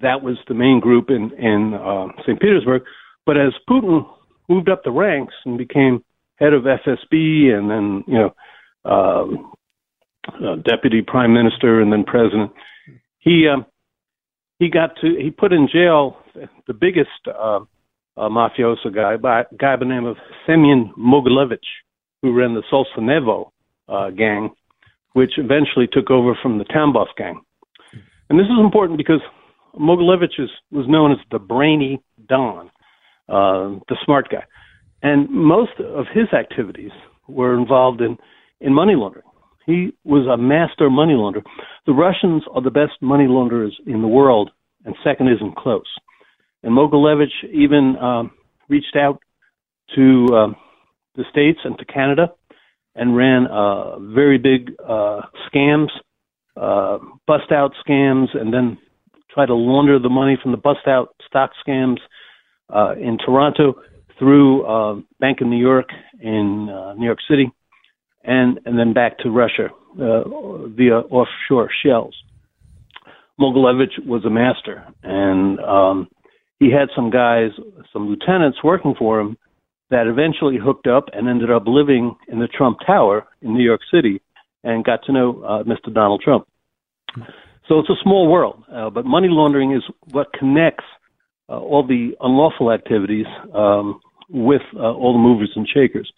That 0.02 0.24
was 0.24 0.38
the 0.48 0.54
main 0.54 0.80
group 0.80 1.10
in 1.10 1.32
in 1.38 1.74
uh, 1.74 2.08
St. 2.24 2.40
Petersburg. 2.40 2.84
But 3.26 3.38
as 3.38 3.54
Putin 3.70 4.06
moved 4.50 4.70
up 4.70 4.84
the 4.84 4.92
ranks 4.92 5.34
and 5.46 5.58
became 5.58 6.04
head 6.36 6.54
of 6.54 6.64
FSB, 6.64 7.54
and 7.54 7.70
then 7.70 8.04
you 8.08 8.20
know 8.20 8.34
um, 8.86 9.54
uh, 10.28 10.56
deputy 10.56 11.02
prime 11.02 11.34
minister, 11.34 11.82
and 11.82 11.92
then 11.92 12.04
president, 12.04 12.52
he 13.20 13.48
uh, 13.48 13.64
he 14.60 14.70
got 14.70 14.96
to 15.02 15.16
he 15.20 15.32
put 15.32 15.54
in 15.54 15.68
jail 15.72 16.18
the 16.68 16.74
biggest 16.74 17.10
uh, 17.28 17.60
uh, 18.18 18.30
mafioso 18.30 18.94
guy, 18.94 19.18
by, 19.18 19.44
guy 19.60 19.76
by 19.76 19.80
the 19.80 19.86
name 19.86 20.06
of 20.06 20.18
Semyon 20.46 20.92
Mogilevich 20.98 21.58
who 22.24 22.34
ran 22.34 22.56
the 22.56 22.64
Solntsevo 22.72 23.52
uh, 23.90 24.10
gang, 24.12 24.50
which 25.12 25.34
eventually 25.38 25.88
took 25.92 26.10
over 26.10 26.36
from 26.42 26.58
the 26.58 26.64
Tambov 26.66 27.08
gang. 27.18 27.42
And 28.30 28.40
this 28.40 28.46
is 28.46 28.60
important 28.60 28.98
because 28.98 29.20
Mogilevich 29.80 30.40
is, 30.40 30.50
was 30.72 30.88
known 30.88 31.12
as 31.12 31.18
the 31.32 31.40
brainy 31.40 32.02
Don, 32.28 32.72
uh, 33.30 33.80
the 33.90 33.98
smart 34.04 34.30
guy. 34.30 34.44
And 35.02 35.30
most 35.30 35.80
of 35.80 36.06
his 36.14 36.28
activities 36.34 36.92
were 37.28 37.58
involved 37.58 38.02
in, 38.02 38.18
in 38.62 38.74
money 38.74 38.96
laundering. 38.96 39.26
He 39.66 39.94
was 40.04 40.28
a 40.28 40.38
master 40.38 40.90
money 40.90 41.14
launderer. 41.14 41.44
The 41.86 41.94
Russians 41.94 42.44
are 42.54 42.62
the 42.62 42.72
best 42.72 42.94
money 43.02 43.28
launderers 43.28 43.78
in 43.86 44.02
the 44.02 44.08
world, 44.08 44.52
and 44.86 44.96
second 45.04 45.30
isn't 45.30 45.56
close. 45.56 45.88
And 46.64 46.74
Mogilevich 46.74 47.44
even 47.52 47.96
um, 47.98 48.32
reached 48.70 48.96
out 48.96 49.20
to 49.96 50.28
um, 50.34 50.56
the 51.16 51.24
States 51.30 51.60
and 51.64 51.78
to 51.78 51.86
Canada 51.86 52.34
and 52.96 53.16
ran 53.16 53.48
uh, 53.48 54.00
very 54.00 54.38
big 54.38 54.72
uh, 54.88 55.22
scams, 55.48 55.90
uh, 56.56 57.00
bust 57.28 57.52
out 57.52 57.74
scams, 57.88 58.28
and 58.38 58.54
then 58.54 58.78
try 59.32 59.46
to 59.46 59.56
launder 59.56 60.00
the 60.00 60.10
money 60.10 60.38
from 60.42 60.52
the 60.52 60.58
bust 60.58 60.88
out 60.88 61.16
stock 61.28 61.52
scams 61.66 61.98
uh, 62.74 62.96
in 62.96 63.18
Toronto 63.18 63.76
through 64.18 64.66
uh, 64.66 65.02
Bank 65.20 65.42
of 65.42 65.48
New 65.48 65.60
York 65.60 65.90
in 66.20 66.70
uh, 66.70 66.94
New 66.94 67.06
York 67.06 67.20
City, 67.30 67.52
and 68.24 68.60
and 68.66 68.78
then 68.78 68.94
back 68.94 69.18
to 69.20 69.30
Russia 69.30 69.70
uh, 70.00 70.68
via 70.70 71.00
offshore 71.00 71.70
shells. 71.84 72.16
Mogilevich 73.40 74.06
was 74.06 74.26
a 74.26 74.30
master, 74.30 74.86
and 75.04 75.60
um, 75.60 76.08
he 76.60 76.72
had 76.72 76.90
some 76.96 77.10
guys, 77.10 77.50
some 77.92 78.08
lieutenants 78.08 78.60
working 78.64 78.96
for 78.98 79.20
him 79.20 79.38
that 79.90 80.08
eventually 80.08 80.58
hooked 80.58 80.88
up 80.88 81.06
and 81.14 81.28
ended 81.28 81.52
up 81.52 81.64
living 81.66 82.16
in 82.28 82.40
the 82.40 82.48
Trump 82.48 82.78
Tower 82.86 83.28
in 83.42 83.54
New 83.54 83.64
York 83.64 83.82
City 83.92 84.22
and 84.64 84.84
got 84.84 85.04
to 85.06 85.12
know 85.12 85.42
uh, 85.44 85.64
Mr. 85.64 85.94
Donald 85.94 86.22
Trump. 86.24 86.48
So 87.68 87.80
it's 87.80 87.90
a 87.90 88.02
small 88.02 88.28
world, 88.28 88.64
uh, 88.72 88.90
but 88.90 89.06
money 89.06 89.28
laundering 89.30 89.74
is 89.74 89.84
what 90.12 90.34
connects 90.34 90.86
uh, 91.54 91.60
all 91.60 91.86
the 91.86 92.16
unlawful 92.22 92.72
activities 92.72 93.28
um, 93.54 94.00
with 94.30 94.62
uh, 94.76 94.92
all 94.92 95.14
the 95.14 95.20
movers 95.20 95.52
and 95.56 95.68
shakers. 95.68 96.12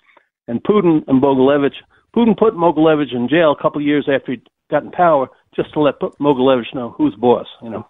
And 0.47 0.63
Putin 0.63 1.03
and 1.07 1.21
Mogilevich, 1.21 1.75
Putin 2.15 2.37
put 2.37 2.53
Mogilevich 2.53 3.13
in 3.13 3.27
jail 3.27 3.51
a 3.51 3.61
couple 3.61 3.81
of 3.81 3.87
years 3.87 4.07
after 4.13 4.33
he 4.33 4.41
got 4.71 4.83
in 4.83 4.91
power, 4.91 5.27
just 5.55 5.73
to 5.73 5.81
let 5.81 5.99
Mogilevich 5.99 6.73
know 6.73 6.95
who's 6.97 7.15
boss. 7.15 7.47
You 7.61 7.69
know, 7.69 7.87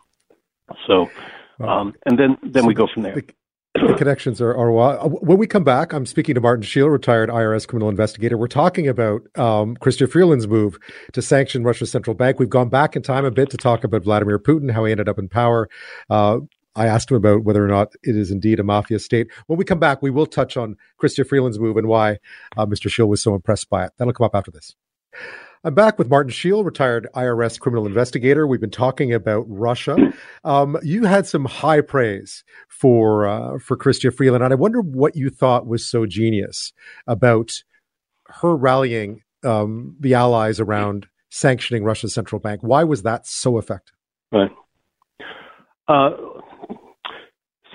so 0.87 1.09
um, 1.59 1.93
and 2.05 2.17
then 2.17 2.37
then 2.41 2.63
so 2.63 2.67
we 2.67 2.73
go 2.73 2.87
from 2.91 3.03
there. 3.03 3.15
The, 3.15 3.87
the 3.87 3.93
connections 3.95 4.39
are, 4.39 4.55
are 4.55 4.77
uh, 4.77 5.07
when 5.07 5.37
we 5.37 5.47
come 5.47 5.65
back. 5.65 5.93
I'm 5.93 6.05
speaking 6.05 6.35
to 6.35 6.41
Martin 6.41 6.63
Sheil, 6.63 6.87
retired 6.87 7.29
IRS 7.29 7.67
criminal 7.67 7.89
investigator. 7.89 8.37
We're 8.37 8.47
talking 8.47 8.87
about 8.87 9.21
um, 9.37 9.75
Chrystia 9.77 10.09
Freeland's 10.09 10.47
move 10.47 10.77
to 11.11 11.21
sanction 11.21 11.63
Russia's 11.63 11.91
central 11.91 12.15
bank. 12.15 12.39
We've 12.39 12.49
gone 12.49 12.69
back 12.69 12.95
in 12.95 13.01
time 13.01 13.25
a 13.25 13.31
bit 13.31 13.49
to 13.49 13.57
talk 13.57 13.83
about 13.83 14.03
Vladimir 14.03 14.39
Putin, 14.39 14.71
how 14.71 14.85
he 14.85 14.91
ended 14.91 15.09
up 15.09 15.19
in 15.19 15.27
power. 15.27 15.67
Uh, 16.09 16.39
I 16.75 16.87
asked 16.87 17.11
him 17.11 17.17
about 17.17 17.43
whether 17.43 17.63
or 17.63 17.67
not 17.67 17.93
it 18.03 18.15
is 18.15 18.31
indeed 18.31 18.59
a 18.59 18.63
mafia 18.63 18.99
state. 18.99 19.27
When 19.47 19.57
we 19.57 19.65
come 19.65 19.79
back, 19.79 20.01
we 20.01 20.11
will 20.11 20.25
touch 20.25 20.57
on 20.57 20.75
Chrystia 21.01 21.27
Freeland's 21.27 21.59
move 21.59 21.77
and 21.77 21.87
why 21.87 22.19
uh, 22.57 22.65
Mr. 22.65 22.89
Sheil 22.89 23.07
was 23.07 23.21
so 23.21 23.33
impressed 23.35 23.69
by 23.69 23.85
it. 23.85 23.93
That'll 23.97 24.13
come 24.13 24.25
up 24.25 24.35
after 24.35 24.51
this. 24.51 24.75
I'm 25.63 25.73
back 25.73 25.97
with 25.97 26.09
Martin 26.09 26.31
Sheil, 26.31 26.63
retired 26.63 27.07
IRS 27.15 27.59
criminal 27.59 27.87
investigator. 27.87 28.45
We've 28.45 28.61
been 28.61 28.69
talking 28.69 29.13
about 29.13 29.45
Russia. 29.47 29.97
Um, 30.43 30.77
you 30.83 31.05
had 31.05 31.25
some 31.25 31.45
high 31.45 31.81
praise 31.81 32.43
for 32.67 33.25
uh, 33.25 33.57
for 33.57 33.75
Chrystia 33.75 34.15
Freeland, 34.15 34.43
and 34.43 34.53
I 34.53 34.55
wonder 34.55 34.79
what 34.79 35.15
you 35.15 35.31
thought 35.31 35.65
was 35.65 35.83
so 35.83 36.05
genius 36.05 36.71
about 37.07 37.63
her 38.27 38.55
rallying 38.55 39.23
um, 39.43 39.95
the 39.99 40.13
allies 40.13 40.59
around 40.59 41.07
sanctioning 41.29 41.83
Russia's 41.83 42.13
central 42.13 42.39
bank. 42.39 42.61
Why 42.61 42.83
was 42.83 43.01
that 43.01 43.25
so 43.25 43.57
effective? 43.57 43.95
Right. 44.31 44.51
Uh, 45.87 46.11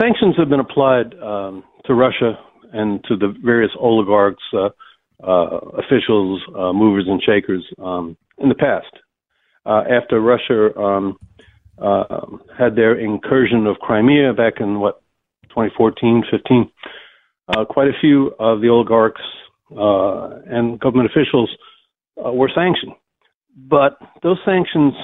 sanctions 0.00 0.34
have 0.38 0.48
been 0.48 0.60
applied 0.60 1.14
um, 1.22 1.64
to 1.86 1.94
Russia 1.94 2.38
and 2.72 3.02
to 3.04 3.16
the 3.16 3.34
various 3.42 3.72
oligarchs. 3.78 4.42
Uh, 4.52 4.70
uh, 5.22 5.58
officials, 5.76 6.40
uh, 6.56 6.72
movers 6.72 7.04
and 7.06 7.22
shakers 7.22 7.62
um, 7.82 8.16
in 8.38 8.48
the 8.48 8.54
past. 8.54 8.86
Uh, 9.66 9.82
after 9.90 10.18
Russia 10.18 10.74
um, 10.78 11.18
uh, 11.76 12.24
had 12.58 12.74
their 12.74 12.98
incursion 12.98 13.66
of 13.66 13.76
Crimea 13.80 14.32
back 14.32 14.54
in 14.60 14.80
what 14.80 15.02
2014, 15.50 16.24
15, 16.30 16.70
uh, 17.48 17.64
quite 17.66 17.88
a 17.88 18.00
few 18.00 18.28
of 18.38 18.62
the 18.62 18.68
oligarchs 18.68 19.20
and 19.70 20.80
government 20.80 21.10
officials 21.10 21.50
were 22.16 22.50
sanctioned, 22.54 22.92
but 23.68 23.98
those 24.22 24.38
sanctions 24.46 24.94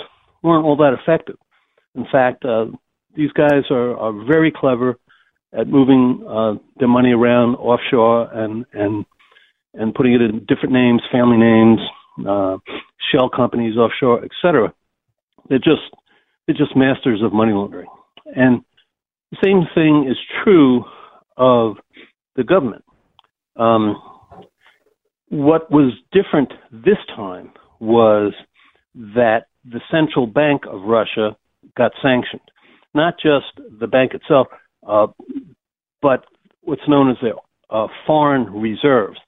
weren't 0.42 0.64
all 0.64 0.76
that 0.76 0.96
effective. 0.98 1.36
In 1.94 2.06
fact, 2.10 2.42
these 3.16 3.32
guys 3.32 3.64
are, 3.70 3.96
are 3.96 4.12
very 4.26 4.52
clever 4.54 4.96
at 5.52 5.68
moving 5.68 6.20
their 6.78 6.88
money 6.88 7.12
around 7.12 7.56
offshore 7.56 8.30
and 8.32 8.64
and 8.72 9.04
and 9.74 9.94
putting 9.94 10.14
it 10.14 10.22
in 10.22 10.40
different 10.46 10.72
names, 10.72 11.02
family 11.12 11.36
names, 11.36 11.78
uh, 12.26 12.56
shell 13.12 13.28
companies 13.28 13.76
offshore, 13.76 14.24
etc. 14.24 14.72
They're 15.48 15.58
just 15.58 15.82
they're 16.46 16.56
just 16.56 16.76
masters 16.76 17.22
of 17.22 17.32
money 17.32 17.52
laundering. 17.52 17.88
And 18.34 18.62
the 19.30 19.38
same 19.44 19.62
thing 19.74 20.06
is 20.08 20.16
true 20.44 20.84
of 21.36 21.76
the 22.36 22.44
government. 22.44 22.84
Um, 23.56 24.00
what 25.28 25.70
was 25.70 25.92
different 26.12 26.52
this 26.70 26.98
time 27.14 27.52
was 27.80 28.32
that 28.94 29.46
the 29.64 29.80
central 29.90 30.26
bank 30.26 30.62
of 30.70 30.82
Russia 30.82 31.36
got 31.76 31.92
sanctioned. 32.02 32.40
Not 32.96 33.16
just 33.20 33.60
the 33.78 33.86
bank 33.86 34.12
itself, 34.14 34.46
uh, 34.88 35.08
but 36.00 36.24
what's 36.62 36.88
known 36.88 37.10
as 37.10 37.18
the 37.20 37.32
uh, 37.68 37.88
foreign 38.06 38.44
reserves. 38.50 39.18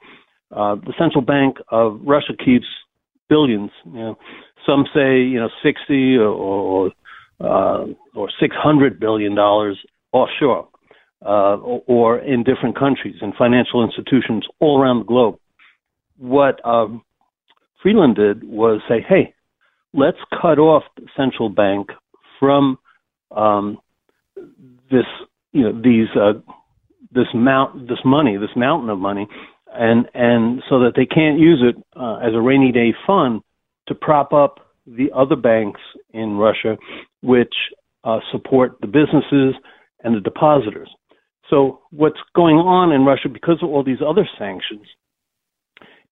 Uh, 0.51 0.77
the 0.77 0.95
central 0.99 1.21
bank 1.21 1.59
of 1.69 2.01
Russia 2.03 2.33
keeps 2.43 2.65
billions. 3.29 3.71
You 3.85 3.93
know, 3.93 4.19
some 4.65 4.87
say 4.95 5.21
you 5.21 5.39
know 5.39 5.51
sixty 5.63 6.17
or 6.17 6.29
or, 6.29 6.93
uh, 7.41 7.85
or 8.15 8.31
six 8.41 8.57
hundred 8.57 8.99
billion 8.99 9.35
dollars 9.35 9.79
offshore, 10.13 10.67
uh, 11.27 11.57
or, 11.87 12.19
in 12.21 12.45
different 12.45 12.79
countries 12.79 13.17
in 13.21 13.35
financial 13.37 13.85
institutions 13.85 14.47
all 14.61 14.81
around 14.81 15.01
the 15.01 15.05
globe. 15.05 15.37
What 16.17 16.65
um, 16.65 17.03
Freeland 17.83 18.17
did 18.17 18.45
was 18.45 18.81
say, 18.89 19.05
"Hey, 19.07 19.35
let's 19.93 20.17
cut 20.41 20.59
off 20.59 20.85
the 20.97 21.07
central 21.15 21.51
bank 21.51 21.89
from 22.41 22.79
um, 23.31 23.79
this, 24.91 25.07
you 25.53 25.63
know, 25.63 25.81
these." 25.81 26.09
Uh, 26.15 26.41
this 27.11 27.27
mount, 27.35 27.89
this 27.89 27.99
money, 28.05 28.37
this 28.37 28.55
mountain 28.55 28.91
of 28.91 28.99
money, 28.99 29.27
and 29.73 30.07
and 30.15 30.63
so 30.69 30.81
that 30.81 30.93
they 30.97 31.07
can't 31.07 31.39
use 31.39 31.63
it 31.63 31.83
uh, 31.97 32.17
as 32.17 32.35
a 32.35 32.41
rainy 32.41 32.73
day 32.73 32.95
fund 33.07 33.41
to 33.87 33.95
prop 33.95 34.33
up 34.33 34.59
the 34.87 35.11
other 35.15 35.37
banks 35.37 35.81
in 36.13 36.37
Russia, 36.37 36.77
which 37.23 37.55
uh, 38.05 38.21
support 38.33 38.77
the 38.81 38.87
businesses 38.87 39.55
and 40.05 40.15
the 40.15 40.21
depositors. 40.21 40.89
So 41.51 41.81
what's 41.91 42.19
going 42.35 42.57
on 42.57 42.93
in 42.93 43.05
Russia 43.05 43.29
because 43.29 43.59
of 43.63 43.71
all 43.71 43.83
these 43.83 44.03
other 44.07 44.29
sanctions 44.39 44.87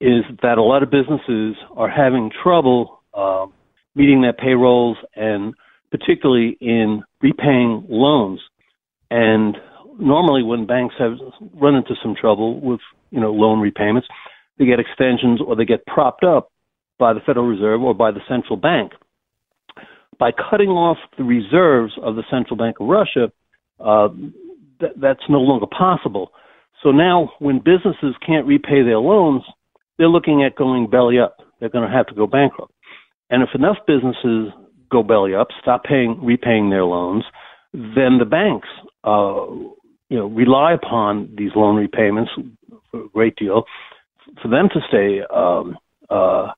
is 0.01 0.25
that 0.43 0.59
a 0.59 0.63
lot 0.63 0.83
of 0.83 0.91
businesses 0.91 1.57
are 1.75 1.89
having 1.89 2.31
trouble 2.43 3.03
uh, 3.15 3.47
meeting 3.95 4.23
their 4.23 4.33
payrolls 4.33 4.97
and 5.15 5.55
particularly 5.91 6.57
in 6.61 7.03
repaying 7.21 7.87
loans. 7.89 8.41
And 9.11 9.57
normally 9.99 10.43
when 10.43 10.67
banks 10.67 10.95
have 10.99 11.13
run 11.55 11.75
into 11.75 11.95
some 12.03 12.15
trouble 12.19 12.61
with 12.61 12.81
you 13.11 13.21
know 13.21 13.33
loan 13.33 13.61
repayments, 13.61 14.09
they 14.59 14.67
get 14.67 14.81
extensions 14.81 15.41
or 15.45 15.57
they 15.57 15.65
get 15.65 15.87
propped 15.87 16.25
up 16.25 16.51
by 16.99 17.13
the 17.13 17.21
Federal 17.21 17.47
Reserve 17.47 17.83
or 17.83 17.95
by 17.95 18.11
the 18.11 18.21
central 18.29 18.57
bank. 18.57 18.93
By 20.19 20.31
cutting 20.33 20.71
off 20.71 20.97
the 21.19 21.25
reserves 21.25 21.93
of 22.03 22.17
the 22.17 22.23
Central 22.31 22.57
Bank 22.57 22.77
of 22.81 22.87
Russia, 22.87 23.31
uh, 23.79 24.09
th- 24.81 24.93
that's 24.97 25.29
no 25.29 25.41
longer 25.41 25.67
possible. 25.67 26.33
So 26.83 26.91
now, 26.91 27.33
when 27.39 27.59
businesses 27.59 28.15
can't 28.27 28.47
repay 28.47 28.83
their 28.83 28.99
loans, 28.99 29.43
they're 29.99 30.09
looking 30.09 30.43
at 30.43 30.57
going 30.57 30.89
belly 30.89 31.19
up. 31.19 31.37
They're 31.61 31.69
going 31.69 31.89
to 31.89 31.95
have 31.95 32.07
to 32.07 32.15
go 32.15 32.27
bankrupt. 32.27 32.73
And 33.29 33.43
if 33.43 33.51
enough 33.55 33.77
businesses 33.87 34.53
go 34.91 35.03
belly 35.03 35.35
up, 35.35 35.49
stop 35.61 35.85
paying, 35.85 36.19
repaying 36.23 36.71
their 36.71 36.85
loans, 36.85 37.25
then 37.73 38.19
the 38.19 38.25
banks 38.25 38.69
uh, 39.05 39.47
you 40.09 40.17
know 40.19 40.27
rely 40.27 40.73
upon 40.73 41.35
these 41.37 41.51
loan 41.55 41.77
repayments 41.77 42.31
for 42.91 43.05
a 43.05 43.09
great 43.09 43.37
deal 43.37 43.65
for 44.43 44.49
them 44.49 44.69
to 44.73 44.81
stay 44.89 45.21
um, 45.35 45.77
uh, 46.11 46.53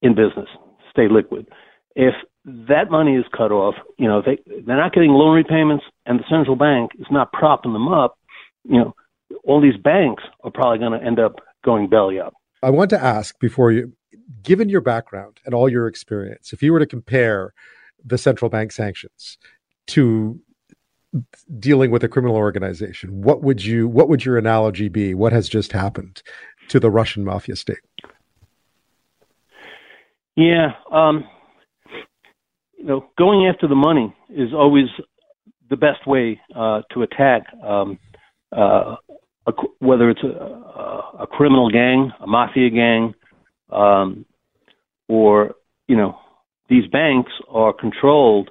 in 0.00 0.14
business, 0.14 0.48
stay 0.90 1.08
liquid. 1.08 1.48
If 1.94 2.14
that 2.44 2.90
money 2.90 3.16
is 3.16 3.24
cut 3.36 3.52
off, 3.52 3.74
you 3.98 4.08
know 4.08 4.22
they 4.24 4.38
they're 4.66 4.76
not 4.76 4.92
getting 4.92 5.10
loan 5.10 5.36
repayments, 5.36 5.84
and 6.06 6.18
the 6.18 6.24
central 6.28 6.56
bank 6.56 6.92
is 6.98 7.06
not 7.10 7.32
propping 7.32 7.72
them 7.72 7.88
up. 7.88 8.18
You 8.64 8.78
know, 8.78 8.94
all 9.44 9.60
these 9.60 9.76
banks 9.76 10.22
are 10.42 10.50
probably 10.50 10.78
going 10.78 10.98
to 10.98 11.04
end 11.04 11.18
up 11.18 11.36
going 11.64 11.88
belly 11.88 12.18
up. 12.18 12.34
I 12.62 12.70
want 12.70 12.90
to 12.90 13.02
ask 13.02 13.38
before 13.38 13.72
you, 13.72 13.92
given 14.42 14.68
your 14.68 14.80
background 14.80 15.40
and 15.44 15.54
all 15.54 15.68
your 15.68 15.86
experience, 15.86 16.52
if 16.52 16.62
you 16.62 16.72
were 16.72 16.78
to 16.78 16.86
compare 16.86 17.52
the 18.04 18.18
central 18.18 18.48
bank 18.48 18.72
sanctions 18.72 19.38
to 19.88 20.40
dealing 21.58 21.90
with 21.90 22.02
a 22.02 22.08
criminal 22.08 22.36
organization, 22.36 23.22
what 23.22 23.42
would 23.42 23.64
you 23.64 23.88
what 23.88 24.08
would 24.08 24.24
your 24.24 24.38
analogy 24.38 24.88
be? 24.88 25.14
What 25.14 25.32
has 25.32 25.48
just 25.48 25.72
happened 25.72 26.22
to 26.68 26.80
the 26.80 26.90
Russian 26.90 27.24
mafia 27.24 27.56
state? 27.56 27.78
Yeah, 30.36 30.72
um, 30.90 31.24
you 32.78 32.86
know, 32.86 33.04
going 33.18 33.46
after 33.46 33.68
the 33.68 33.74
money 33.74 34.14
is 34.30 34.52
always 34.54 34.86
the 35.68 35.76
best 35.76 36.06
way 36.06 36.40
uh, 36.56 36.82
to 36.92 37.02
attack, 37.02 37.42
um, 37.62 37.98
uh, 38.56 38.96
a, 39.46 39.52
whether 39.78 40.10
it's 40.10 40.22
a, 40.22 40.26
a, 41.20 41.26
criminal 41.30 41.70
gang, 41.70 42.12
a 42.20 42.26
mafia 42.26 42.70
gang, 42.70 43.14
um, 43.72 44.24
or 45.08 45.54
you 45.88 45.96
know, 45.96 46.18
these 46.68 46.86
banks 46.86 47.32
are 47.48 47.72
controlled 47.72 48.50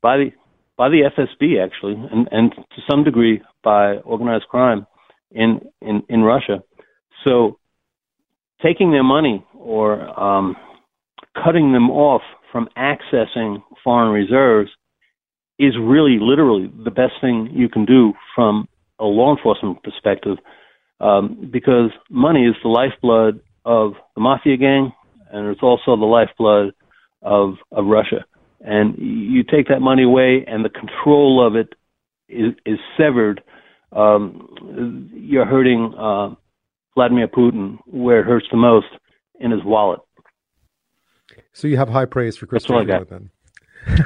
by 0.00 0.16
the 0.16 0.32
by 0.76 0.88
the 0.88 1.10
FSB 1.16 1.62
actually, 1.62 1.94
and, 1.94 2.28
and 2.30 2.52
to 2.52 2.82
some 2.88 3.02
degree 3.02 3.42
by 3.64 3.96
organized 3.98 4.46
crime 4.48 4.86
in, 5.32 5.60
in, 5.82 6.04
in 6.08 6.22
Russia. 6.22 6.62
So 7.26 7.58
taking 8.62 8.92
their 8.92 9.02
money 9.02 9.44
or 9.54 10.00
um, 10.18 10.56
cutting 11.34 11.72
them 11.72 11.90
off 11.90 12.22
from 12.52 12.68
accessing 12.76 13.62
foreign 13.82 14.12
reserves 14.12 14.70
is 15.58 15.74
really 15.80 16.18
literally 16.20 16.72
the 16.84 16.92
best 16.92 17.14
thing 17.20 17.50
you 17.52 17.68
can 17.68 17.84
do 17.84 18.12
from 18.34 18.68
a 19.00 19.04
law 19.04 19.36
enforcement 19.36 19.82
perspective 19.82 20.38
um, 21.00 21.48
because 21.50 21.90
money 22.08 22.46
is 22.46 22.54
the 22.62 22.68
lifeblood 22.68 23.40
of 23.68 23.92
the 24.14 24.20
mafia 24.20 24.56
gang 24.56 24.92
and 25.30 25.48
it's 25.48 25.62
also 25.62 25.96
the 25.96 26.06
lifeblood 26.06 26.72
of, 27.22 27.54
of 27.70 27.84
Russia 27.86 28.24
and 28.60 28.96
you 28.98 29.42
take 29.44 29.68
that 29.68 29.80
money 29.80 30.02
away, 30.02 30.44
and 30.46 30.64
the 30.64 30.68
control 30.68 31.46
of 31.46 31.54
it 31.54 31.74
is, 32.28 32.54
is 32.66 32.78
severed. 32.96 33.42
Um, 33.92 35.10
you're 35.14 35.46
hurting 35.46 35.94
uh, 35.96 36.34
Vladimir 36.94 37.28
Putin 37.28 37.78
where 37.86 38.20
it 38.20 38.26
hurts 38.26 38.46
the 38.50 38.56
most 38.56 38.86
in 39.40 39.50
his 39.50 39.64
wallet. 39.64 40.00
So 41.52 41.68
you 41.68 41.76
have 41.76 41.88
high 41.88 42.04
praise 42.04 42.36
for 42.36 42.46
Christopher 42.46 42.84
then. 43.04 43.30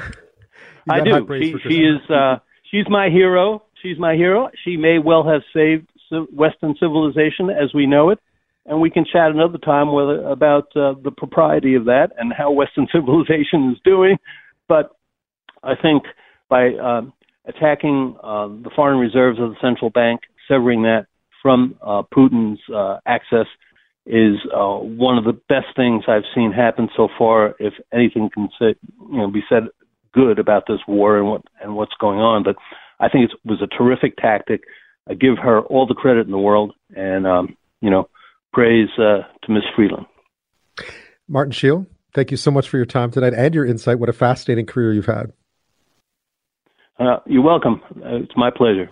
I 0.89 0.99
do. 1.01 1.25
She, 1.39 1.55
she 1.67 1.77
is. 1.79 2.09
Uh, 2.09 2.37
she's 2.69 2.85
my 2.89 3.09
hero. 3.09 3.63
She's 3.81 3.97
my 3.97 4.15
hero. 4.15 4.49
She 4.63 4.77
may 4.77 4.99
well 4.99 5.27
have 5.27 5.41
saved 5.53 5.89
Western 6.31 6.75
civilization 6.79 7.49
as 7.49 7.73
we 7.73 7.87
know 7.87 8.11
it, 8.11 8.19
and 8.65 8.79
we 8.79 8.89
can 8.89 9.05
chat 9.05 9.31
another 9.31 9.57
time 9.57 9.91
whether 9.91 10.21
about 10.27 10.67
uh, 10.75 10.93
the 11.03 11.11
propriety 11.15 11.75
of 11.75 11.85
that 11.85 12.09
and 12.17 12.31
how 12.33 12.51
Western 12.51 12.87
civilization 12.93 13.71
is 13.71 13.79
doing. 13.83 14.17
But 14.67 14.91
I 15.63 15.73
think 15.75 16.03
by 16.49 16.69
uh, 16.69 17.01
attacking 17.45 18.15
uh, 18.23 18.47
the 18.47 18.71
foreign 18.75 18.99
reserves 18.99 19.39
of 19.39 19.49
the 19.49 19.55
central 19.61 19.89
bank, 19.89 20.21
severing 20.47 20.83
that 20.83 21.07
from 21.41 21.75
uh, 21.81 22.03
Putin's 22.13 22.59
uh, 22.73 22.99
access, 23.05 23.47
is 24.05 24.35
uh, 24.53 24.77
one 24.77 25.17
of 25.17 25.23
the 25.23 25.39
best 25.47 25.67
things 25.75 26.03
I've 26.07 26.27
seen 26.35 26.51
happen 26.51 26.89
so 26.95 27.07
far. 27.17 27.55
If 27.59 27.73
anything 27.93 28.29
can 28.33 28.49
say, 28.59 28.75
you 28.99 29.17
know, 29.17 29.31
be 29.31 29.43
said 29.47 29.63
good 30.13 30.39
about 30.39 30.63
this 30.67 30.79
war 30.87 31.17
and 31.17 31.27
what 31.27 31.41
and 31.61 31.75
what's 31.75 31.93
going 31.99 32.19
on, 32.19 32.43
but 32.43 32.55
I 32.99 33.09
think 33.09 33.31
it 33.31 33.37
was 33.45 33.61
a 33.61 33.67
terrific 33.67 34.17
tactic. 34.17 34.63
I 35.09 35.13
give 35.13 35.37
her 35.41 35.61
all 35.61 35.87
the 35.87 35.93
credit 35.93 36.25
in 36.25 36.31
the 36.31 36.37
world, 36.37 36.73
and 36.95 37.25
um, 37.25 37.57
you 37.81 37.89
know, 37.89 38.09
praise 38.53 38.89
uh, 38.97 39.23
to 39.43 39.51
Miss 39.51 39.63
Freeland. 39.75 40.05
Martin 41.27 41.51
Sheil, 41.51 41.87
thank 42.13 42.31
you 42.31 42.37
so 42.37 42.51
much 42.51 42.69
for 42.69 42.77
your 42.77 42.85
time 42.85 43.11
tonight 43.11 43.33
and 43.33 43.53
your 43.53 43.65
insight. 43.65 43.99
What 43.99 44.09
a 44.09 44.13
fascinating 44.13 44.65
career 44.65 44.93
you've 44.93 45.05
had. 45.05 45.33
Uh, 46.99 47.17
you're 47.25 47.43
welcome. 47.43 47.81
Uh, 47.97 48.17
it's 48.17 48.37
my 48.37 48.51
pleasure. 48.51 48.89